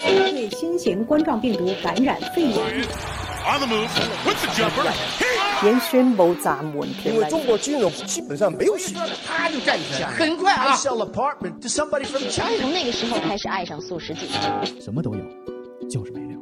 [0.00, 3.60] 对新型冠状病毒感染肺炎缓
[7.04, 7.28] 因为。
[7.28, 8.94] 中国金融基本上没有戏。
[9.26, 12.56] 啪就站起来，很快啊 I！sell apartment to somebody from China.
[12.60, 14.28] 从那个时候开始爱上素食锦。
[14.80, 15.20] 什么都有，
[15.90, 16.37] 就是没料。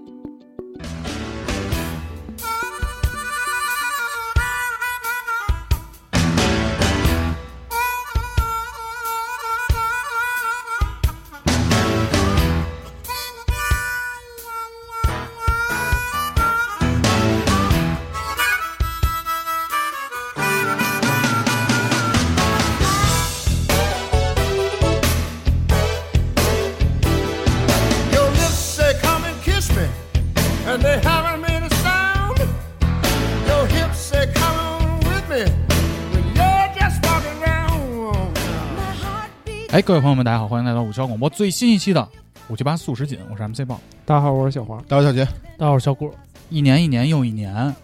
[39.76, 42.08] 哎，各位朋友们，大家好，欢迎来到五七八广播最新一期的
[42.48, 43.78] 五七八素食锦，我是 MC 豹。
[44.06, 44.82] 大家好，我是小黄。
[44.88, 45.22] 大家好小杰，
[45.58, 46.10] 大家好，我是小郭。
[46.48, 47.76] 一年一年又一年，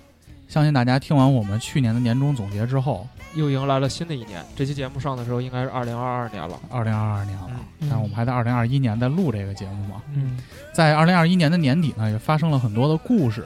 [0.49, 4.43] 相信大家听完我们去年的年终总结之后，又迎来了新的一年。
[4.57, 6.59] 这期节目上的时候应该是二零二二年了。
[6.71, 10.01] 二零二二年了，嗯但我们还在二零二一年在录这个节目嘛。
[10.15, 10.39] 嗯，
[10.73, 13.45] 在二零二一年的年底呢，也发生了很多的故事。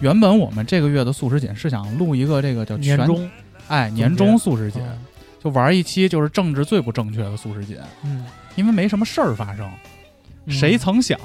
[0.00, 3.30] 原本我们这个月的素食锦是想录一个这个叫全年终
[3.68, 4.98] 哎年终素食锦，嗯
[5.42, 9.68] 就玩一期就是政治最不正确的素食锦，嗯，因为没什么事儿发生。
[10.48, 11.18] 谁曾想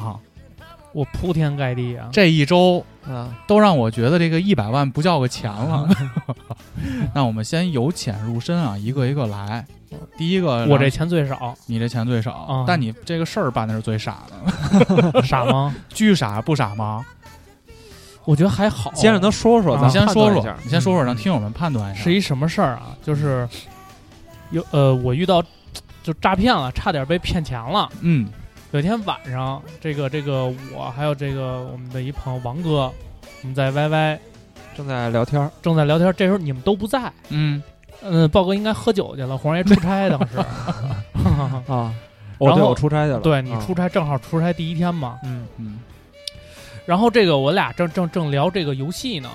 [0.94, 3.30] 我铺天盖地啊这一周啊！
[3.46, 5.88] 都让我觉得这个一百万不叫个钱了。
[7.14, 9.66] 那我们先由浅入深啊，一个一个来。
[10.18, 14.24] 第一个，我这钱最少，你这钱最少，啊但你这个事儿办的是最傻
[15.12, 15.76] 的， 傻吗？
[15.90, 17.06] 巨傻不傻吗？
[18.26, 18.92] 我觉得还好。
[18.94, 22.04] 先让他说说，啊咱你先说说断一下，你先说说，让听友们判断一下。
[22.04, 22.96] 是一什么事儿啊？
[23.04, 23.48] 就是
[24.52, 25.44] 有呃，我遇到
[26.04, 27.90] 就诈骗了，差点被骗钱了。
[28.02, 28.28] 嗯
[28.72, 32.92] 有一天晚上，这个这个我还有这个我们的一朋友王哥，
[33.42, 34.20] 我们在 YY
[34.76, 37.12] 正在聊天，正在聊天，这时候你们都不在。
[37.30, 37.64] 嗯
[38.04, 40.38] 嗯，豹哥应该喝酒去了，黄爷出差当时。
[41.72, 41.94] 啊。
[42.40, 43.18] 然后我出差去了。
[43.18, 45.80] 啊对你出，差正好出差第一天嘛，嗯，嗯
[46.86, 49.30] 然后这个我俩正正正聊这个游戏呢，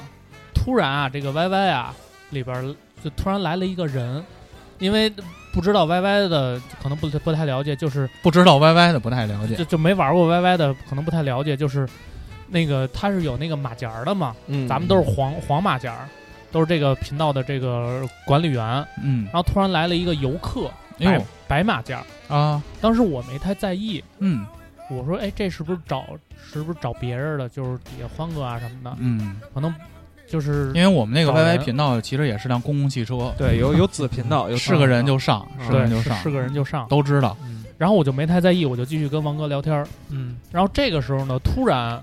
[0.55, 1.95] 突然啊，这个 YY 啊
[2.31, 4.23] 里边就突然来了一个人，
[4.83, 5.11] 因为
[5.53, 9.65] 不知道 YY 的可能不不太了解，就是不知道 YY 的不太了解就。
[9.65, 11.89] 就没玩过 YY 的可能不太了解，就是
[12.49, 16.07] 那个他是有那个马甲的嘛，嗯，咱们都是黄黄马甲，
[16.51, 24.45] 都是这个频道的这个管理员，嗯然后突然来了一个游客，白哎呦白马甲，啊当时我没太在意，嗯
[24.91, 26.05] 我说，哎，这是不是找
[26.53, 27.49] 是不是找别人的？
[27.49, 29.73] 就是底下欢哥啊什么的，嗯，可能
[30.33, 36.89] 就是因为我们那个 YY 频道其实也是辆公共汽车，对，有有子频道，有是个人就上，啊是个人就上，是是个人就上。
[36.89, 37.37] 都知道。
[37.45, 39.87] 嗯然后我就没太在意，我就继续跟王哥聊天儿。
[40.09, 42.03] 嗯然后这个时候呢，突然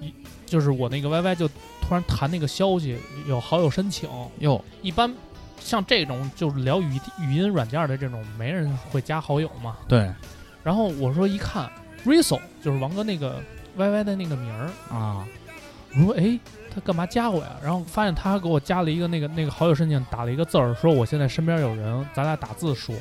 [0.00, 0.12] 一
[0.46, 2.96] 就是我那个 YY 就突然弹那个消息，
[3.28, 4.08] 有好友申请。
[4.40, 5.14] 哟，一般
[5.60, 9.76] 像这种就是聊语语音软件的这种，没人会加好友嘛。
[9.86, 10.10] 对
[10.64, 11.70] 然后我说一看
[12.04, 13.40] Riso 就是王哥那个
[13.76, 15.24] YY 的那个名儿，啊，
[15.94, 16.38] 我说哎，
[16.72, 17.50] 他干嘛加我呀？
[17.62, 22.94] 然后发现他给我加了一个那个那个好友申请，打了一个字儿，说我现在身边有人，咱俩打字说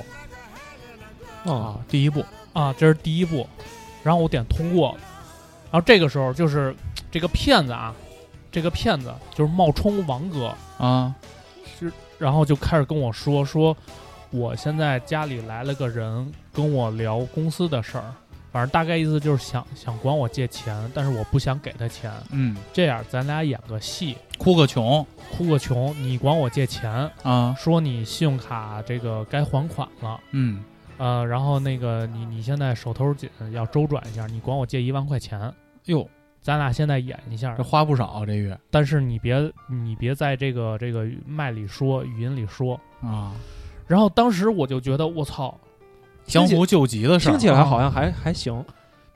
[1.44, 3.48] 哦，啊，第一步，啊，这是第一步。
[4.04, 4.96] 然后我点通过，
[5.70, 6.74] 然后这个时候就是
[7.12, 7.94] 这个骗子啊，
[8.52, 11.14] 这个骗子就是冒充王哥，啊，
[11.78, 13.76] 是然后就开始跟我说说，
[14.30, 18.14] 我现在家里来了个人跟我聊公司的事儿，
[18.52, 26.92] 反正大概意思就是想想管我借钱，但是我不想给他钱，嗯，这样咱俩演个戏，哭个穷哭个穷，你管我借钱，
[27.24, 30.64] 啊，说你信用卡这个该还款了，嗯。
[31.00, 35.54] 呃，然后那个你你现在手头紧，要周转一下，你管我借一万块钱，
[35.86, 36.10] 哟，
[36.42, 39.36] 咱俩现在演一下这，花不少这月但是你别
[39.70, 42.82] 你别在这个这个麦里说，语音里说。
[43.04, 43.32] 啊，
[43.86, 45.56] 然后当时我就觉得我操，
[46.28, 48.64] 江湖救急的事儿听，起来好像还还行，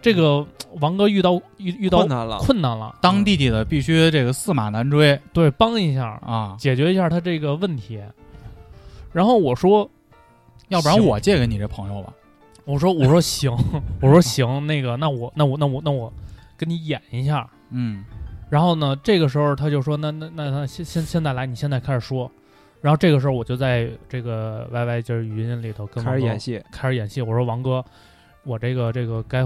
[0.01, 0.45] 这个
[0.79, 2.37] 王哥遇到遇遇到困难了。
[2.39, 8.01] 困难了，当弟弟的必须这个驷马难追对，帮一下，啊，解决一下他这个问题。
[9.11, 9.89] 然后我说，
[10.69, 12.13] 要不然我借给你这朋友吧。
[12.63, 13.51] 我说我说行，
[13.99, 16.11] 我说行，那个那我那我那我那我
[16.55, 17.47] 跟你演一下。
[17.71, 18.03] 嗯
[18.49, 22.29] 然后呢，这个时候他就说：“那那那那现现现在来，你现在开始说。”
[22.81, 27.21] 然后这个时候我就在这个 YY 就是语音里头跟王哥开始演戏，开始演戏。
[27.21, 27.83] 我说：“王哥，
[28.43, 29.45] 我这个这个该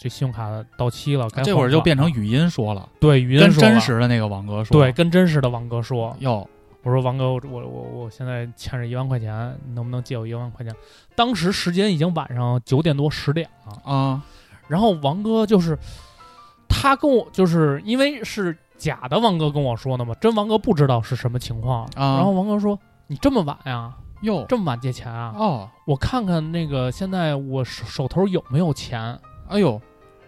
[0.00, 3.68] 这信用卡到期了，该这会儿就变成语音说了，对语音跟说了。
[3.68, 6.16] 真实的那个王哥说，对跟真实的王哥说。
[6.20, 6.48] 哟，
[6.82, 10.72] 我说王哥，我我我我现在欠着一万块钱，你能不能借我一万块钱？
[11.14, 14.22] 当时时间已经晚上九点多十点了，啊，
[14.68, 15.76] 然后王哥就是
[16.68, 21.84] 他跟我就是因为是假的，王哥跟我说的嘛，真王哥不知道是什么情况。
[21.94, 22.78] 啊然后王哥说
[23.08, 23.92] ：“你这么晚呀？
[24.22, 25.32] 哟这么晚借钱啊？
[25.36, 29.18] 哦，我看看那个现在我手手头有没有钱。”
[29.48, 29.80] 哎呦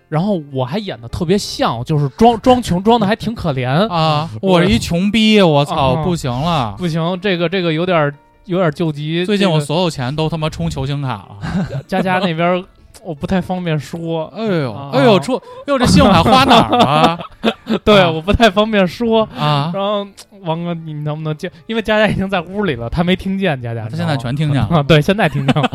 [0.08, 3.68] 然后我还演的特别像，就是装 装穷，装的还挺可怜。
[3.88, 6.74] 啊， 我是一穷逼，我操，啊不行了。
[6.78, 8.14] 不行，这个这个有点儿
[8.46, 9.26] 有点儿救急。
[9.26, 11.38] 最近我这所有钱都他妈充球星卡了。
[11.86, 12.64] 佳佳那边儿
[13.04, 17.18] 我不太方便说，哎呦，啊哎呦，出，哟，这信用卡花哪儿了？
[17.84, 19.22] 对，啊我不太方便说。
[19.36, 20.06] 啊，然后
[20.42, 21.50] 王哥，你能不能接？
[21.66, 24.68] 因为佳佳已经在屋里了，他没听见佳佳，他现在全听见了。
[24.68, 25.70] 啊，对，现在听见了。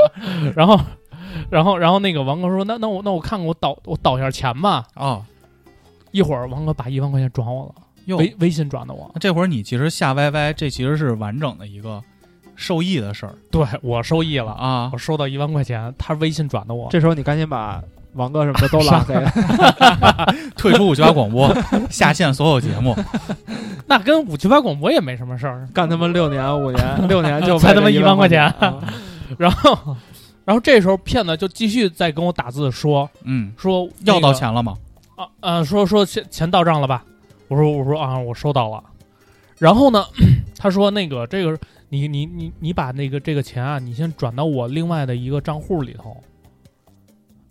[0.54, 0.78] 然后，
[1.50, 4.84] 然后，然后那个王哥说：“那那我那我看看我倒我倒一下钱吧。
[4.94, 5.22] 哦，”
[6.10, 7.74] 一会儿王哥把一万块钱转我了，
[8.06, 9.10] 哟，微微信转的我。
[9.20, 12.02] 这会儿你其实下 YY，这其实是完整的一个
[12.56, 14.98] 受益的事儿对我受益了，啊我。
[14.98, 16.88] 收到一万块钱，他微信转的我。
[16.90, 17.80] 这时候你赶紧把
[18.14, 19.30] 王哥什么的都拉黑了。
[20.56, 21.54] 退出五七八广播，
[21.90, 22.96] 下线所有节目。
[23.86, 25.68] 那跟五七八广播也没什么事儿。
[25.72, 28.74] 干他妈六年五年， 六年就才他妈一一万块钱啊
[29.38, 29.96] 然后，
[30.44, 34.76] 然后这时候骗子就继续在跟我打字说嗯，说要到钱了吗？
[35.16, 37.04] 啊呃说说钱钱到账了吧？
[37.48, 38.82] 我说我说啊我收到了。
[39.58, 40.04] 然后呢，
[40.58, 41.58] 他说那个这个
[41.96, 46.16] 你你你你把那个这个钱啊，你先转到我另外的一个账户里头，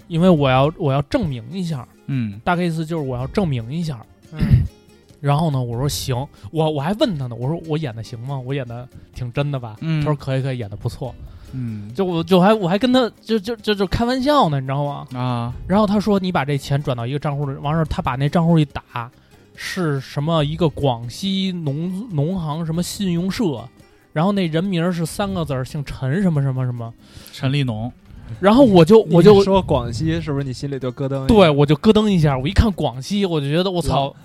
[0.08, 4.06] 因为我要我要证明一下，嗯大概意思就是我要证明一下。
[4.32, 4.40] 嗯
[5.22, 6.16] 然后呢，我说行，
[6.52, 8.40] 我我还问他呢，我说我演的行吗？
[8.40, 9.76] 我演的挺真的吧？
[9.82, 11.16] 嗯他说可以可以，演的不错。
[11.54, 15.08] 嗯就我就还我还跟他就就就就开玩笑呢，你知道吗？
[15.20, 19.10] 啊然后他说你把这钱转到一个账户里，完事儿他把那账户一打，
[19.56, 23.68] 是什么一个广西农农行什么信用社，
[24.16, 26.94] 然后那人名是三个字儿，姓陈什么什么什么，
[27.34, 27.92] 陈立农。
[28.40, 31.28] 然后我就我就说广西，是不是你心里就咯噔一下？
[31.28, 34.16] 对我就咯噔一下，我一看广西，我就觉得我操，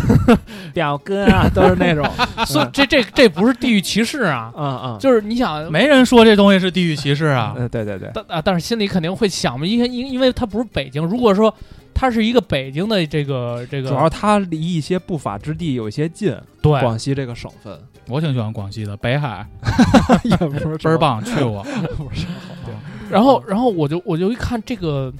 [0.74, 2.06] 表哥啊，都是那种，
[2.46, 7.54] 所以这这这不是地域歧视啊， 嗯嗯，就是你想没人说这东西是地域歧视啊。
[7.56, 11.52] 嗯，对对对，但啊，但是心里肯定会想嘛，因为因因为它不是北京，如果说
[12.00, 16.80] 它是一个北京的这个这个，主要它离一些不法之地有一些近，对。
[16.80, 17.78] 广西这个省份。
[18.08, 19.46] 我挺喜欢广西的北海，
[20.24, 21.62] 也不是倍儿，棒，去过。
[21.98, 22.24] 不是
[22.64, 22.74] 对。
[23.10, 25.12] 然后然后我就我就一看这个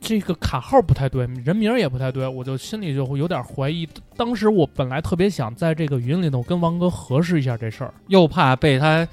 [0.00, 3.86] 这个卡号不太对，人名也不太对，我就心里就会有点怀疑。
[4.16, 9.06] 当时我本来特别想在这个云里头跟王哥核实一下这事儿，又怕被他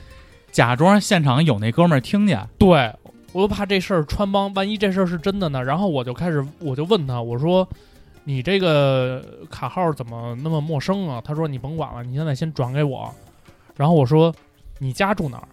[0.53, 2.47] 假装现场有那哥们儿听见。
[2.57, 2.95] 对
[3.37, 5.63] 我又怕这事儿穿帮，万一这事儿是真的呢？
[5.63, 7.67] 然后我就开始我就问他，我说。
[8.29, 11.21] 你这个卡号怎么那么陌生啊？
[11.23, 13.09] 他说你甭管了，你现在先转给我。
[13.77, 14.35] 然后我说
[14.79, 15.47] 你家住哪儿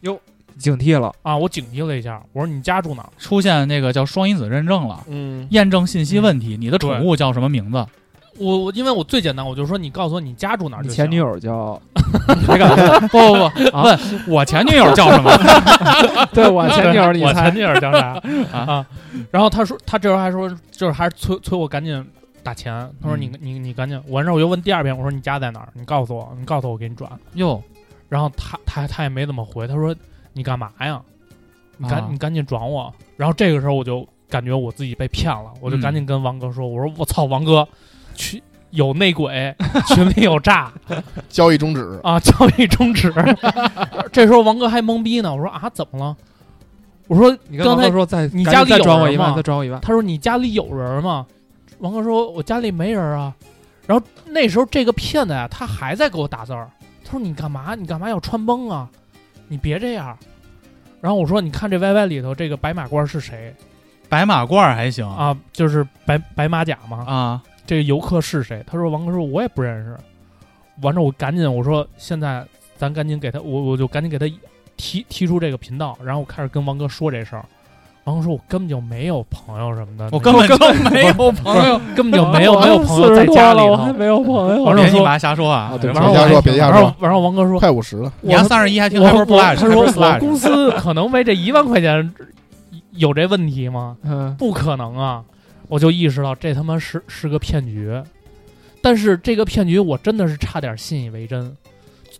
[0.00, 0.20] 哟
[0.58, 1.34] 警惕了，啊？
[1.34, 3.08] 我警惕了一下，我说你家住哪儿？
[3.16, 7.86] 出现那个叫双因子认证了，嗯，验证信息问题，你的宠物叫什么名字？
[8.38, 10.92] 我我因为我最简单，我就说你告诉我你家住哪儿就行。
[10.92, 11.80] 你前女友叫，
[12.48, 15.30] 没敢问，不不 不，问我前女友叫什么？
[16.32, 18.20] 对我前女友，你猜我前女友叫啥
[18.52, 18.86] 啊？
[19.30, 22.04] 然后他说，他这时候还说，就是还是催催我赶紧
[22.42, 22.72] 打钱。
[23.00, 25.68] 他说你嗯你你赶紧，完事儿我又问第二遍，我说你家在哪儿？
[25.74, 27.10] 你告诉我，你告诉我，我给你转。
[27.34, 27.62] 哟，
[28.08, 29.94] 然后他他他也没怎么回，他说
[30.32, 31.00] 你干嘛呀？
[31.76, 32.92] 你赶、啊你赶紧转我。
[33.16, 37.66] 然后这个时候我就感觉我自己被骗了，我就嗯赶紧跟王哥说，我说我操，王哥，
[38.14, 39.54] 去有内鬼，
[39.88, 40.72] 群里有诈。
[41.28, 42.00] 交易终止。
[42.02, 43.12] 啊，交易终止。
[44.12, 46.16] 这时候王哥还懵逼呢，我说啊，怎么了？
[47.06, 51.26] 我说你刚才说在你家里有人吗转我一万，再转我一万，他说你家里有人吗？
[51.78, 53.34] 王哥说我家里没人啊。
[53.86, 56.70] 然后那时候这个骗子呀、他还在给我打字儿，
[57.04, 57.74] 他说你干嘛？
[57.74, 58.88] 你干嘛要穿崩啊？
[59.48, 60.16] 你别这样。
[61.02, 63.54] 然后我说你看这 YY 里头这个白马褂是谁
[64.08, 65.36] 白马褂还行啊？
[65.52, 67.04] 就是白白马甲嘛？
[67.06, 68.62] 啊，这个游客是谁？
[68.66, 69.96] 他说王哥说我也不认识。
[70.82, 72.44] 完了我赶紧我说现在
[72.76, 74.26] 咱赶紧给他我我就赶紧给他
[74.76, 77.44] 提提出这个频道，然后我开始跟王哥说这事儿。
[78.04, 80.58] 王哥说我根本就没有朋友什么的，我根本就
[80.90, 81.80] 没有朋友。
[81.96, 83.98] 根本就没有没有朋友在家里了，我还头。
[83.98, 84.64] 没有朋友。
[84.74, 85.72] 别你妈瞎说啊！
[85.72, 88.12] 啊对别瞎说，别瞎说然后，然后王哥说，快五十了。
[88.20, 92.12] 你还三十一还听我 Hyper 我 Flash，他说公司可能为这一万块钱
[92.90, 93.96] 有这问题吗？
[94.02, 95.22] 嗯，不可能啊！
[95.68, 98.02] 我就意识到这他妈是是个骗局，
[98.80, 101.56] 但是这个骗局我真的是差点信以为真。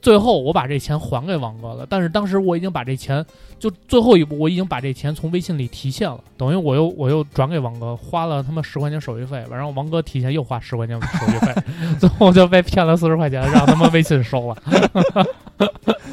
[0.03, 3.25] 最后我把这钱还给王哥了，但是当时我已经把这钱
[3.59, 11.55] 就最后一步我已经把这钱从微信里提现了，等于我又我又转给王哥，花了他妈十块钱手续费，然后王哥提前又花十块钱手续费，
[11.99, 14.63] 最后就被骗了四十块钱，让他们微信收了。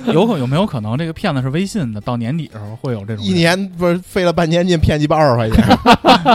[0.14, 2.02] 有可有没有可能这个骗子是微信的？
[2.02, 5.78] 到年底的时候会有这种一年不是费了半天劲骗鸡巴二十块钱，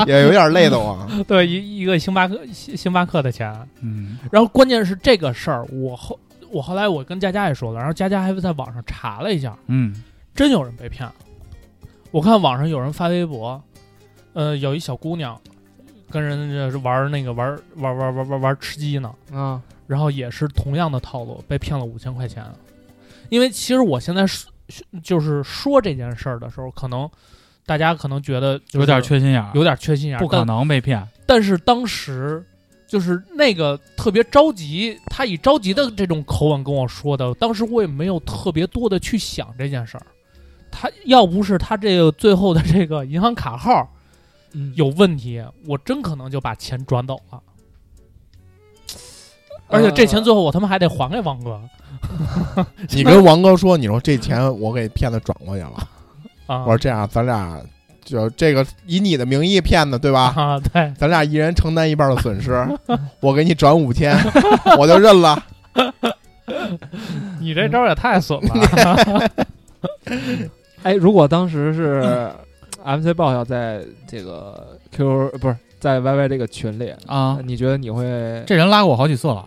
[0.07, 1.09] 也有点累得慌。
[1.25, 6.19] 对一一个星巴克星星巴克的钱，嗯然后关键是这个事儿，我后
[6.51, 10.03] 我后来我跟佳佳也说了，然后佳佳还在网上查了一下，嗯
[10.35, 11.09] 真有人被骗。
[12.11, 13.61] 我看网上有人发微博，
[14.33, 15.39] 呃，有一小姑娘
[16.11, 22.45] 跟人家玩那个玩玩玩玩玩玩吃鸡呢，啊，然后也是同样的套路，被骗了五千块钱。
[23.28, 24.50] 因为其实我现在说
[25.02, 27.09] 就是说这件事儿的时候，可能
[27.64, 31.06] 大家可能觉得就是有点缺心眼儿，有点缺心眼儿，不可能被骗。
[31.25, 32.45] 但是当时
[32.87, 40.06] 就是那个特别着急，他以着急的这种口吻跟我说的，当时我也没有特别多的去想这件事儿。
[40.71, 43.88] 他要不是他这个最后的这个银行卡号
[44.52, 47.40] 嗯有问题，我真可能就把钱转走了。
[49.68, 51.61] 而且这钱最后我他妈还得还给王哥
[52.91, 55.88] 你跟王哥说，你说这钱我给骗子转过去了。
[56.47, 56.61] 啊！
[56.61, 57.61] 我说这样，咱俩
[58.05, 60.33] 就这个以你的名义骗的，对吧？
[60.37, 62.65] 啊，对，咱俩一人承担一半的损失，
[63.21, 64.17] 我给你转五千，
[64.79, 65.43] 我就认了。
[67.41, 69.31] 你这招也太损了。
[70.85, 72.31] 哎，如果当时是
[72.85, 78.05] MC 爆笑在这个 Q 不是在 YY 这个群里啊，你觉得你会
[78.47, 79.45] 这人拉过我好几次了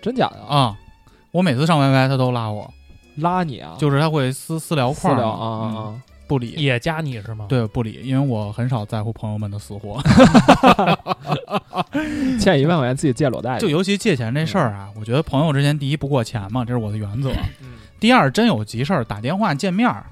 [0.00, 0.38] 真假的？
[0.48, 0.74] 啊！
[1.30, 2.72] 我每次上 YY 他都拉我，
[3.16, 3.76] 拉你啊？
[3.78, 6.02] 就是他会私私聊块儿嘛私聊啊啊嗯啊！
[6.26, 7.46] 不理，也加你是吗？
[7.48, 10.00] 对不理，因为我很少在乎朋友们的死活。
[12.38, 17.30] 欠一万块钱自己借裸贷去，就尤其借钱这事儿啊，我觉得朋友之间第一不过钱嘛，这是我的原则。
[17.60, 20.06] 嗯第二，真有急事儿打电话见面儿，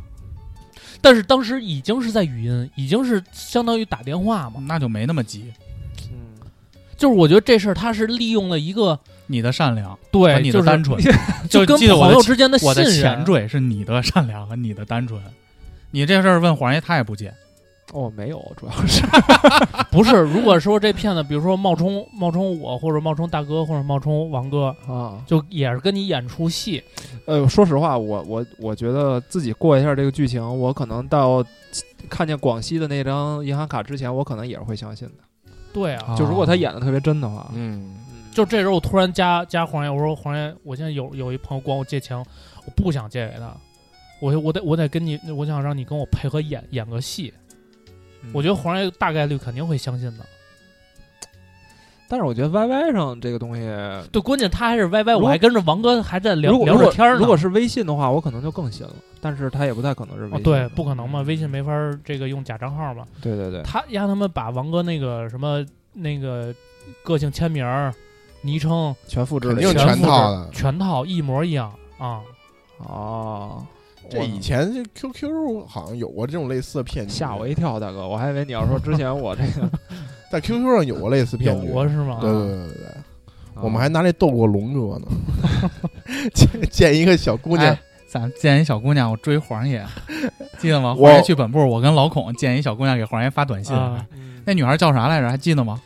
[1.01, 4.61] 但是当时已经是在语音，已经是相当于打电话嘛。
[4.67, 5.53] 那就没那么急。
[6.11, 6.35] 嗯，
[6.97, 11.01] 就是我觉得这事儿他是利用了一个你的善良和对，你的单纯，
[11.51, 12.91] 就跟记得我的朋友之间的信任我的。
[12.91, 15.21] 前缀是你的善良和你的单纯。
[15.91, 17.33] 你这事儿问黄爷，他也不接。
[17.93, 19.01] 哦，没有，主要是
[19.93, 26.83] 不是，如果说这骗子，比如说冒充冒充我，或者冒充大哥，或者冒充王哥，啊，就也是跟你演出戏。
[27.27, 31.43] 呃，说实话，我我我觉得自己过一下这个剧情，我可能到
[32.11, 35.15] 看见广西的那张银行卡之前，我可能也是会相信的。
[35.73, 37.95] 对啊，啊就如果他演的特别真的话，嗯，
[38.37, 43.57] 就这时候我突然加加黄爷，我说黄爷，我现在有有一朋友管我借钱，我不想借给他，
[44.21, 47.33] 我我得我得跟你，我想让你跟我配合演演个戏。
[48.23, 50.25] 嗯我觉得黄爷大概率肯定会相信的。
[52.09, 53.63] 但是我觉得 YY 上这个东西，
[54.13, 57.21] 对，关键他还是 YY，如果我还跟着王哥还在聊如果如果聊着天儿呢。
[57.21, 58.93] 如果是微信的话，我可能就更信了。
[59.21, 63.07] 但是他也不太可能是微信、哦，对，不可能嘛，微信没法儿这个用假账号嘛。
[63.23, 65.65] 对对对，他让他们把王哥那个什么
[65.95, 66.55] 那个
[67.03, 67.93] 个性签名儿、
[68.43, 70.49] 昵称全复制肯定全套的。
[70.53, 72.21] 全套一模一样啊。
[72.79, 73.67] 哦，
[74.11, 79.71] 这以前这 QQ 好像有过这种类似的骗局，吓我一跳，大哥，我还以为你要说之前我这个
[80.31, 82.19] 在 QQ 上有过类似骗局，有过是吗？
[82.21, 82.75] 对对对对。
[82.75, 85.07] 对，我们还拿这逗过龙哥呢，
[86.35, 87.69] 见见一个小姑娘。
[87.69, 89.83] 哎，咱见一小姑娘，我追黄爷，
[90.61, 90.95] 记得吗？
[90.99, 93.75] 我黄爷去本部，我跟老孔见一小姑娘，给黄爷发短信。
[93.75, 94.07] 啊，
[94.45, 95.31] 那女孩叫啥来着？
[95.31, 95.81] 还记得吗？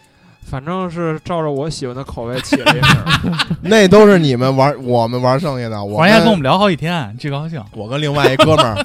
[0.51, 3.47] 反正是照着我喜欢的口味起了一名儿。
[3.63, 5.83] 那都是你们玩，我们玩剩下的。
[5.83, 7.63] 我黄爷跟跟我们聊好几天，巨高兴。
[7.73, 8.85] 我跟另外一哥们儿，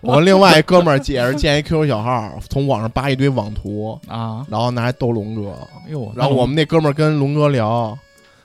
[0.00, 5.52] 我跟另外一哥们儿也是建一 QQ 小号，从网上扒一堆网图，啊，然后拿来逗龙哥。
[5.86, 7.96] 哎呦，然后我们那哥们儿跟龙哥聊，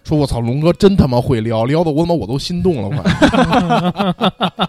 [0.09, 3.03] 说我操，龙哥真他妈会撩，撩的我他妈我都心动了，快。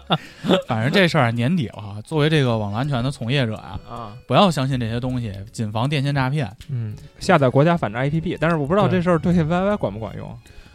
[0.68, 6.46] 反正这事儿年底了，作为这个网络安全的从业者啊，啊，不要相信这些东西，谨防电信诈骗。
[6.68, 10.28] 嗯，下载国家反诈 APP，但是我不知道这事儿对 YY 管不管用。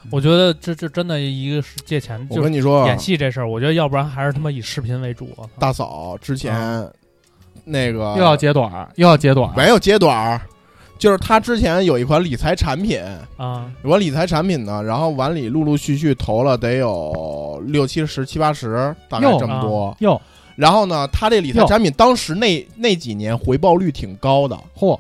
[0.10, 5.30] 我觉得这这真的一个是借钱，就是我跟你说，演戏这事儿，我觉得要不然还是他妈以视频为主。
[5.60, 6.90] 大嫂之前
[7.64, 9.54] 那个又要截短，又要截短。
[9.56, 10.42] 没有截短儿，
[10.98, 13.02] 就是他之前有一款理财产品，
[13.38, 19.96] 啊，有款理财产品呢，然后碗里陆陆续续投了得有六七十、七八十，大概这么多。
[20.00, 20.20] 哟，
[20.56, 24.98] 然后呢，他这理财产品当时那那几年回报率挺高的，嚯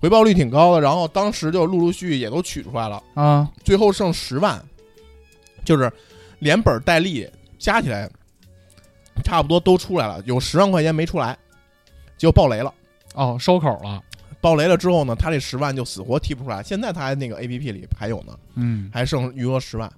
[0.00, 4.60] 回报率挺高的，然后当时就陆陆续续也都取出来了，啊，最后剩十万，
[5.64, 5.92] 就是
[6.38, 8.08] 连本带利加起来，
[9.22, 11.36] 差不多都出来了，有十万块钱没出来，
[12.16, 12.72] 就爆雷了。
[13.14, 14.02] 哦，收口了。
[14.44, 19.90] 爆雷了之后呢，他这十万就死活提不出来，现在他还那个 A P P 里还有呢，嗯，还剩余额十万。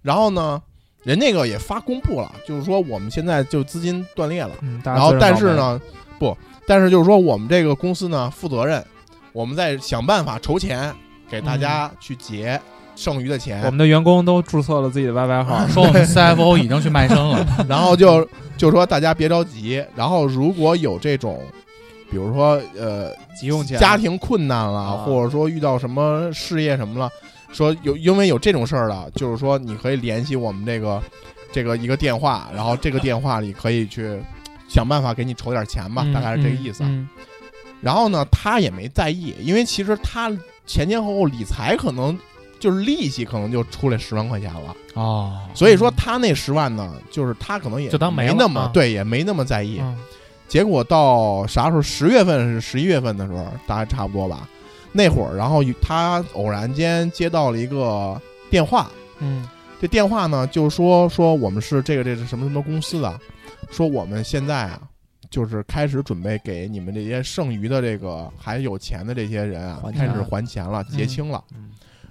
[0.00, 0.62] 然后呢，
[1.02, 4.52] 人那个也发公布了，就是说我们现在就资金断裂了。
[4.62, 5.78] 嗯，然后但是呢，
[6.18, 6.34] 不，
[6.66, 8.82] 但是就是说我们这个公司呢负责任，
[9.34, 10.90] 我们在想办法筹钱
[11.28, 12.58] 给大家去结，
[12.96, 21.42] 剩余的钱，我们的员工都注册了自己的 YY 号，说我们 CFO 已经去卖身了， 然后就就说大家别着急，然后如果有这种，
[22.12, 24.90] 比如说呃急用钱，家庭困难了，啊。
[24.98, 27.10] 或者说遇到什么事业什么了，
[27.52, 31.02] 说有因为有这种事儿了，就是说你可以联系我们这个
[31.50, 34.22] 这个一个电话，然后这个电话里可以去
[34.68, 36.84] 想办法给你筹点钱吧，嗯大概是这个意思。
[37.80, 40.30] 然后呢，他也没在意，因为其实他
[40.66, 42.16] 前前后后理财可能
[42.60, 48.70] 就是利息可能就出来十万块钱了，哦，所以说他那十万呢，就是他可能也就当没那么、啊。
[48.72, 49.82] 对，也没那么在意。
[50.52, 51.80] 嗯结果到啥时候？
[51.80, 54.46] 十月份是十一月份的时候，大概差不多吧。
[54.92, 58.90] 那会儿，然后他偶然间接到了一个电话，
[59.20, 59.48] 嗯
[59.80, 63.18] 这电话呢就说说我们是这个这是什么什么公司的，
[63.70, 64.82] 说我们现在啊，
[65.30, 71.42] 就是开始准备给你们这些剩余的这个还有钱的这些人啊，开始还钱了，结清了。
[71.54, 71.70] 嗯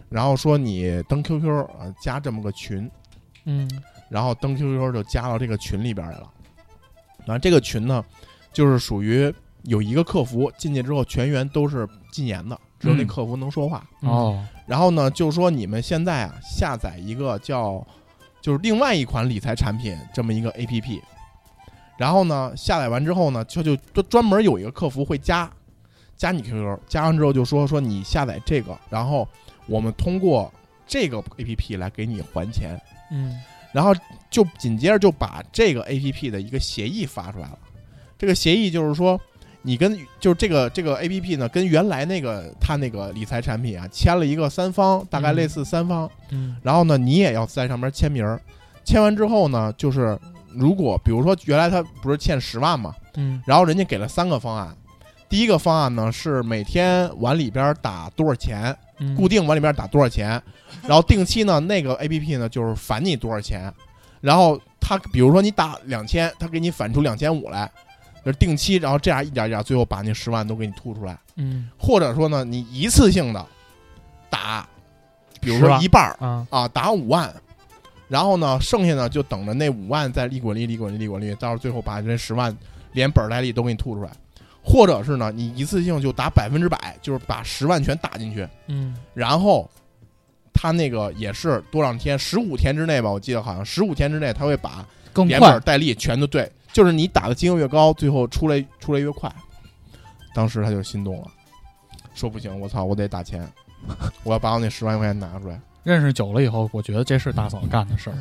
[0.10, 2.90] 然后说你登 QQ 啊，加这么个群，
[3.46, 3.70] 嗯
[4.10, 6.28] 然后登 QQ 就加到这个群里边来了。
[7.24, 8.04] 然后这个群呢，
[8.54, 13.88] 就是属于有一个客服进去之后，全员都是禁言的，只有那嗯客服能说话。
[14.02, 17.86] 哦，然后呢，就说你们现在啊，下载一个叫
[18.42, 21.02] 就是另外一款理财产品这么一个 APP。
[21.98, 25.50] 然后呢，下载完之后呢，就就专专门有一个客服会加
[26.18, 29.28] 加你 QQ，加完之后就说说你下载这个，然后
[29.68, 30.52] 我们通过
[30.88, 32.80] 这个 APP 来给你还钱。
[33.12, 33.40] 嗯
[33.74, 33.94] 然后
[34.30, 37.58] 就紧接着就把这个 A P P 的一个协议发出来了。
[38.22, 39.20] 这个协议就是说，
[39.64, 46.08] 你跟就是这个这个 A P P 呢，跟原来那个它那个理财产品啊，签了一个三方，大概类似三方。
[46.30, 48.40] 嗯然后呢，你也要在上面签名儿。
[48.86, 50.16] 签完之后呢，就是
[50.50, 54.72] 如果比如说原来他不是欠十万嘛，嗯然后人家给了三个方案。
[55.28, 60.40] 第一个方案呢是每天往里边打多少钱，嗯，固定往里边打多少钱，
[60.84, 63.74] 然后定期呢，那个 A P P 呢就是返你多少钱，
[64.20, 67.72] 然后他比如说你打两千，他给你返出两千五来，
[68.24, 71.70] 就是定期，然后这样一点一点，最后把那十万都给你吐出来，嗯。
[71.78, 73.46] 或者说呢，你一次性的
[74.30, 74.68] 打，
[75.40, 76.48] 比如说一半儿啊。
[76.50, 77.34] 啊，打五万。
[78.08, 82.54] 然后呢，剩下呢就等着那五万再利滚利、利滚利、利滚利，到时候最后把这十万
[82.92, 84.12] 连本儿带利都给你吐出来，
[84.62, 88.94] 或者是呢，你一次性就打百分之百，就是把十万全打进去，嗯。
[89.14, 89.70] 然后
[90.54, 94.86] 他那个也是多少天，十五天之内吧，我记得好像十五天之内他会把
[95.26, 99.32] 连本带利全都对，就是你打的金额越高，最后出来出来越快。
[100.34, 101.28] 当时他就心动了，
[102.14, 103.46] 说不行，我操，我得打钱，
[104.24, 105.60] 我要把我那十万块钱拿出来。
[105.84, 108.16] 认识久了以后，我觉得这是大嫂干的事儿。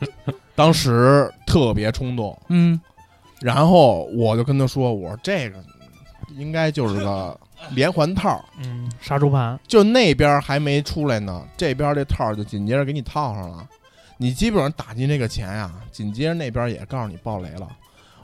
[0.54, 2.80] 当时特别冲动，嗯，
[3.40, 5.62] 然后我就跟他说：“我说这个
[6.30, 7.38] 应该就是个
[7.70, 13.66] 连环套，嗯，杀猪盘，就那边还没出来呢，这边这套就紧接着给你套上了。
[14.18, 17.68] 你基本上打进这个钱呀、紧接着那边也告诉你爆雷了。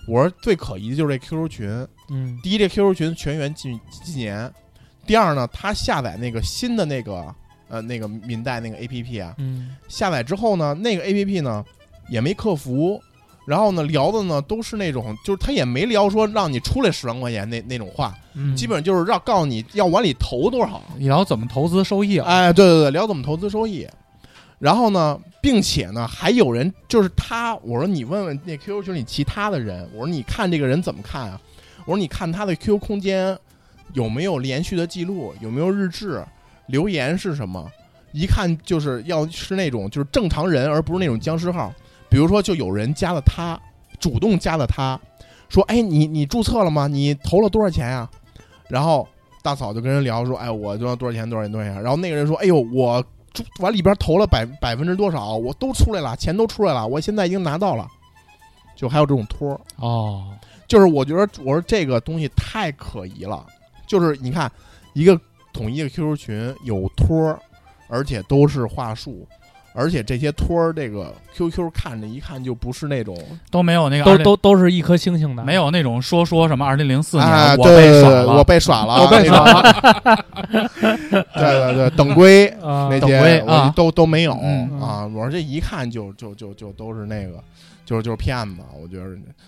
[0.06, 4.50] 我说最可疑的就是这 QQ 群，嗯第一，这 QQ 群全员禁禁言；
[5.06, 7.34] 第二呢，他下载那个新的那个
[7.68, 11.64] 呃那个民代那个 APP 啊，嗯下载之后呢，那个 APP 呢
[12.08, 13.00] 也没客服，
[13.46, 20.82] 然后呢聊的呢都是那种，就是他也没聊说让你出来十万块钱那那种话，嗯，基本上就是让告诉你要往里投多少。
[20.98, 22.26] 你聊怎么投资收益啊？
[22.28, 23.86] 哎，对对对，聊怎么投资收益。
[24.58, 31.38] 然后呢，并且呢，还有人就是他，我说你问问那 QQ 群里其他的人，我说你看这个人怎么看啊？
[31.84, 33.36] 我说你看他的 QQ 空间
[33.92, 36.24] 有没有连续的记录，有没有日志，
[36.68, 37.68] 留言是什么？
[38.12, 41.74] 一看就是要是那种就是正常人，而不是那种僵尸号。
[42.08, 43.58] 比如说，就有人加了他，
[43.98, 45.00] 主动加了他，
[45.48, 46.86] 说：“哎，你你注册了吗？
[46.86, 48.08] 你投了多少钱呀、
[48.68, 49.08] 然后
[49.42, 53.02] 大嫂就跟人聊说：“哎，我多少多少钱，多少钱，多少钱。”然后那个人说：“哎呦，我
[53.60, 57.86] 往里边投了百百分之多少，我都出来了，钱都出来了，我现在已经拿到了。”
[58.74, 60.34] 就还有这种托儿，哦，
[60.66, 63.46] 就是我觉得我说这个东西太可疑了。
[63.86, 64.50] 就是你看
[64.94, 65.20] 一个
[65.52, 67.38] 统一的 QQ 群有托儿，
[67.88, 69.28] 而且都是话术。
[69.74, 73.16] 而且这些托儿，这个 QQ 看着一看就不是那种
[73.50, 80.24] 都没有那个都都都是一颗星星的，没有那种说说什么二零零四年、啊，我被耍了，对对我被耍了，我被耍了。
[81.34, 85.06] 对对对，等规啊那等归些都都没有嗯啊！
[85.06, 87.42] 我说这一看就就就就都是那个，
[87.84, 89.04] 就是就是骗子，我觉得。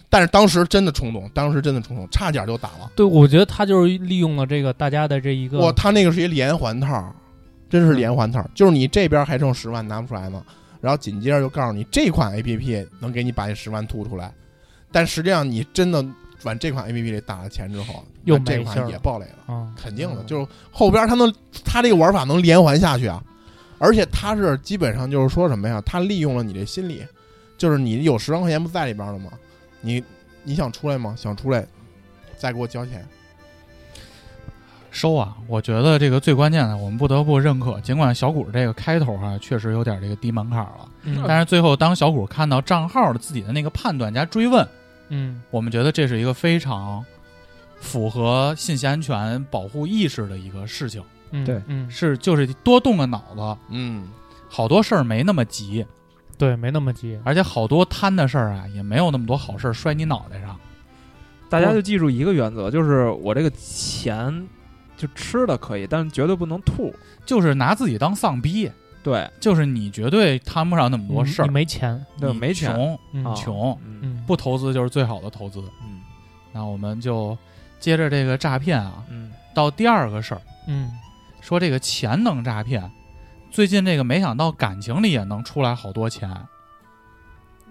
[0.09, 2.91] 但是当时真的冲动，当时真的冲动，差点就打了。
[2.95, 7.15] 对，我觉得他就是利用了这个大家的这一个，哇，他那个是一连环套，
[7.75, 10.41] 真是连环套，就是你这边还剩十万拿不出来呢，
[10.81, 14.33] 然后紧接着就告诉你这款 A P P 能给你把这十万吐出来，
[14.93, 16.07] 但实际上你真的
[16.45, 19.53] 往这款 A P P 里打了钱之后，又这款也爆雷了。
[19.53, 21.35] 啊，肯定的，就是后边它能，
[21.65, 23.21] 它这个玩法能连环下去啊，
[23.79, 25.83] 而且他是基本上就是说什么呀？
[25.85, 27.05] 他利用了你这心理，
[27.59, 29.33] 就是你有十万块钱不在里边了吗？
[29.81, 30.01] 你
[30.45, 31.13] 你想出来吗？
[31.19, 31.67] 想出来，
[32.39, 33.05] 再给我交钱。
[34.95, 35.37] 收啊！
[35.49, 37.81] 我觉得这个最关键的，我们不得不认可。
[37.81, 44.67] 尽管小谷这个开头啊，确实有点这个低门槛了，嗯但是最后当小谷看到账号的自己的那个判断加追问，
[45.09, 47.05] 嗯我们觉得这是一个非常
[47.81, 51.03] 符合信息安全保护意识的一个事情。
[51.33, 54.09] 嗯，对嗯，是就是多动个脑子，嗯，
[54.49, 55.85] 好多事儿没那么急，
[56.39, 57.19] 对，没那么急。
[57.25, 60.57] 而且好多贪的事儿啊，也没有那么多好事儿摔你脑袋上。
[61.51, 64.49] 大家就记住一个原则，就是我这个钱
[64.97, 66.95] 就吃的可以，但是绝对不能吐。
[67.27, 68.71] 就是拿自己当丧逼，
[69.03, 71.47] 对，就是你绝对摊不上那么多事儿。
[71.47, 72.75] 你，没钱，你对没钱。
[72.75, 73.79] 穷穷，
[74.27, 75.61] 不投资就是最好的投资。
[75.83, 76.01] 嗯。
[76.53, 77.37] 那我们就
[77.81, 79.33] 接着这个诈骗啊，嗯。
[79.55, 80.91] 到第二个事儿，嗯，
[81.41, 82.91] 说这个钱能诈骗，
[83.51, 86.29] 最近这个没想到感情里也能出来好多钱。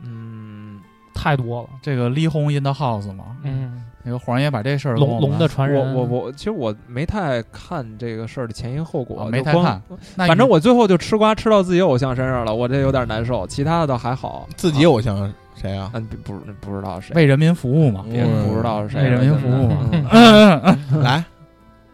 [0.02, 0.82] 嗯，
[1.14, 1.70] 太多了。
[1.82, 9.82] 这个离婚 in the house 嘛，嗯，那个黄爷把这事儿龙龙的传人，我我我其实我没太看这个事儿的前因后果，啊没太看。
[10.16, 14.48] 反正我最后就吃瓜吃到自己偶像身上了，我这有点难受，其他的倒还好。
[14.56, 15.90] 自己偶像谁啊？
[15.94, 19.78] 嗯，不不不知道谁，为人民服务嘛，别人不知道是谁，为人民服务嘛。
[19.92, 21.24] 嗯嗯嗯嗯来，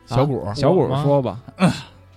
[0.05, 1.39] 小谷，小谷说吧，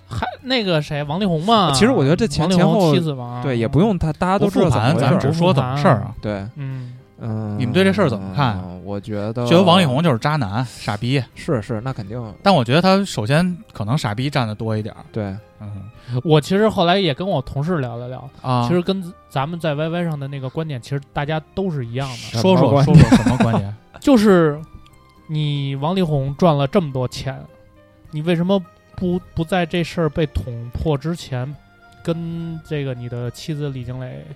[0.08, 1.70] 还那个谁，王力宏嘛。
[1.72, 5.18] 其实我觉得这前前后妻子，对也不用他，大家都知道咱回事儿。
[5.18, 6.14] 只说怎么事儿啊。
[6.20, 8.60] 对，嗯，嗯，你们对这事儿怎么看？
[8.84, 12.34] 我觉得觉得王力宏就是渣男、傻逼，是是，那肯定。
[12.42, 15.04] 但我觉得他首先可能傻逼占的多一点儿。
[15.12, 15.24] 对。
[15.60, 15.90] 嗯。
[16.24, 23.74] 我其实后来也跟我同事聊了聊，啊，其实跟咱们在 YY 上的那个观点，其实大家都是一样的，说说说说什么观点？
[24.00, 24.60] 就是
[25.28, 27.40] 你王力宏赚了这么多钱，
[28.10, 28.60] 你为什么
[28.96, 31.54] 不不在这事儿被捅破之前，
[32.02, 34.26] 跟这个你的妻子李静蕾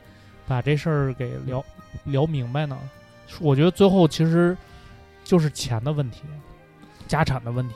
[0.47, 1.63] 把这事儿给聊
[2.05, 2.79] 聊明白呢？
[3.41, 4.57] 我觉得最后其实
[5.25, 6.23] 就是钱的问题，
[7.09, 7.75] 家产的问题，